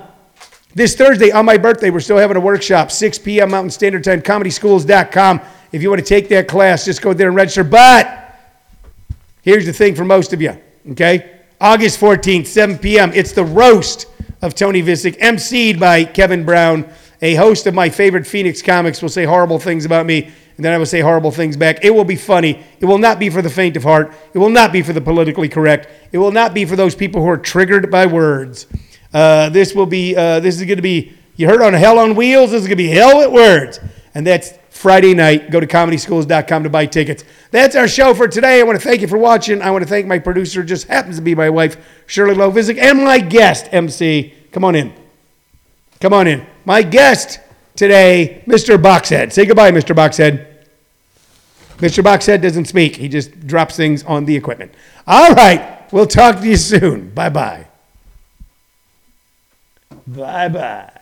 this 0.74 0.96
Thursday 0.96 1.30
on 1.30 1.44
my 1.44 1.58
birthday, 1.58 1.90
we're 1.90 2.00
still 2.00 2.16
having 2.16 2.36
a 2.36 2.40
workshop, 2.40 2.90
6 2.90 3.18
p.m. 3.18 3.50
Mountain 3.50 3.70
Standard 3.70 4.04
Time, 4.04 4.22
comedyschools.com. 4.22 5.40
If 5.70 5.82
you 5.82 5.90
want 5.90 6.00
to 6.00 6.06
take 6.06 6.28
that 6.30 6.48
class, 6.48 6.84
just 6.84 7.02
go 7.02 7.12
there 7.12 7.28
and 7.28 7.36
register. 7.36 7.62
But 7.62 8.38
here's 9.42 9.66
the 9.66 9.72
thing 9.72 9.94
for 9.94 10.04
most 10.04 10.32
of 10.32 10.40
you, 10.40 10.56
okay? 10.92 11.40
August 11.60 12.00
14th, 12.00 12.46
7 12.46 12.78
p.m., 12.78 13.12
it's 13.14 13.32
the 13.32 13.44
roast 13.44 14.06
of 14.40 14.54
Tony 14.54 14.82
Vicich, 14.82 15.18
emceed 15.18 15.78
by 15.78 16.04
Kevin 16.04 16.44
Brown. 16.44 16.90
A 17.22 17.36
host 17.36 17.68
of 17.68 17.74
my 17.74 17.88
favorite 17.88 18.26
Phoenix 18.26 18.60
comics 18.60 19.00
will 19.00 19.08
say 19.08 19.24
horrible 19.24 19.60
things 19.60 19.84
about 19.84 20.06
me, 20.06 20.24
and 20.56 20.64
then 20.64 20.72
I 20.72 20.78
will 20.78 20.86
say 20.86 21.00
horrible 21.00 21.30
things 21.30 21.56
back. 21.56 21.84
It 21.84 21.90
will 21.90 22.04
be 22.04 22.16
funny. 22.16 22.60
It 22.80 22.84
will 22.84 22.98
not 22.98 23.20
be 23.20 23.30
for 23.30 23.40
the 23.40 23.48
faint 23.48 23.76
of 23.76 23.84
heart. 23.84 24.12
It 24.34 24.38
will 24.38 24.50
not 24.50 24.72
be 24.72 24.82
for 24.82 24.92
the 24.92 25.00
politically 25.00 25.48
correct. 25.48 25.88
It 26.10 26.18
will 26.18 26.32
not 26.32 26.52
be 26.52 26.64
for 26.64 26.74
those 26.74 26.96
people 26.96 27.22
who 27.22 27.28
are 27.28 27.38
triggered 27.38 27.92
by 27.92 28.06
words. 28.06 28.66
Uh, 29.14 29.50
this 29.50 29.72
will 29.72 29.86
be. 29.86 30.16
Uh, 30.16 30.40
this 30.40 30.60
is 30.60 30.66
going 30.66 30.76
to 30.76 30.82
be. 30.82 31.12
You 31.36 31.48
heard 31.48 31.62
on 31.62 31.72
Hell 31.74 31.98
on 31.98 32.16
Wheels. 32.16 32.50
This 32.50 32.62
is 32.62 32.66
going 32.66 32.76
to 32.76 32.82
be 32.82 32.88
Hell 32.88 33.18
with 33.18 33.32
Words, 33.32 33.78
and 34.14 34.26
that's 34.26 34.54
Friday 34.70 35.14
night. 35.14 35.52
Go 35.52 35.60
to 35.60 35.66
comedyschools.com 35.66 36.64
to 36.64 36.70
buy 36.70 36.86
tickets. 36.86 37.24
That's 37.52 37.76
our 37.76 37.86
show 37.86 38.14
for 38.14 38.26
today. 38.26 38.58
I 38.58 38.64
want 38.64 38.80
to 38.80 38.84
thank 38.84 39.00
you 39.00 39.06
for 39.06 39.18
watching. 39.18 39.62
I 39.62 39.70
want 39.70 39.84
to 39.84 39.88
thank 39.88 40.06
my 40.08 40.18
producer, 40.18 40.64
just 40.64 40.88
happens 40.88 41.16
to 41.16 41.22
be 41.22 41.36
my 41.36 41.50
wife, 41.50 41.76
Shirley 42.06 42.34
Lovizik, 42.34 42.78
and 42.78 43.04
my 43.04 43.20
guest, 43.20 43.68
MC. 43.70 44.34
Come 44.50 44.64
on 44.64 44.74
in. 44.74 45.01
Come 46.02 46.14
on 46.14 46.26
in. 46.26 46.44
My 46.64 46.82
guest 46.82 47.38
today, 47.76 48.42
Mr. 48.48 48.76
Boxhead. 48.76 49.30
Say 49.30 49.46
goodbye, 49.46 49.70
Mr. 49.70 49.94
Boxhead. 49.94 50.48
Mr. 51.76 52.02
Boxhead 52.02 52.42
doesn't 52.42 52.64
speak, 52.64 52.96
he 52.96 53.08
just 53.08 53.46
drops 53.46 53.76
things 53.76 54.02
on 54.02 54.24
the 54.24 54.34
equipment. 54.34 54.74
All 55.06 55.30
right, 55.30 55.92
we'll 55.92 56.06
talk 56.06 56.40
to 56.40 56.48
you 56.48 56.56
soon. 56.56 57.10
Bye 57.10 57.28
bye. 57.28 57.66
Bye 60.08 60.48
bye. 60.48 60.98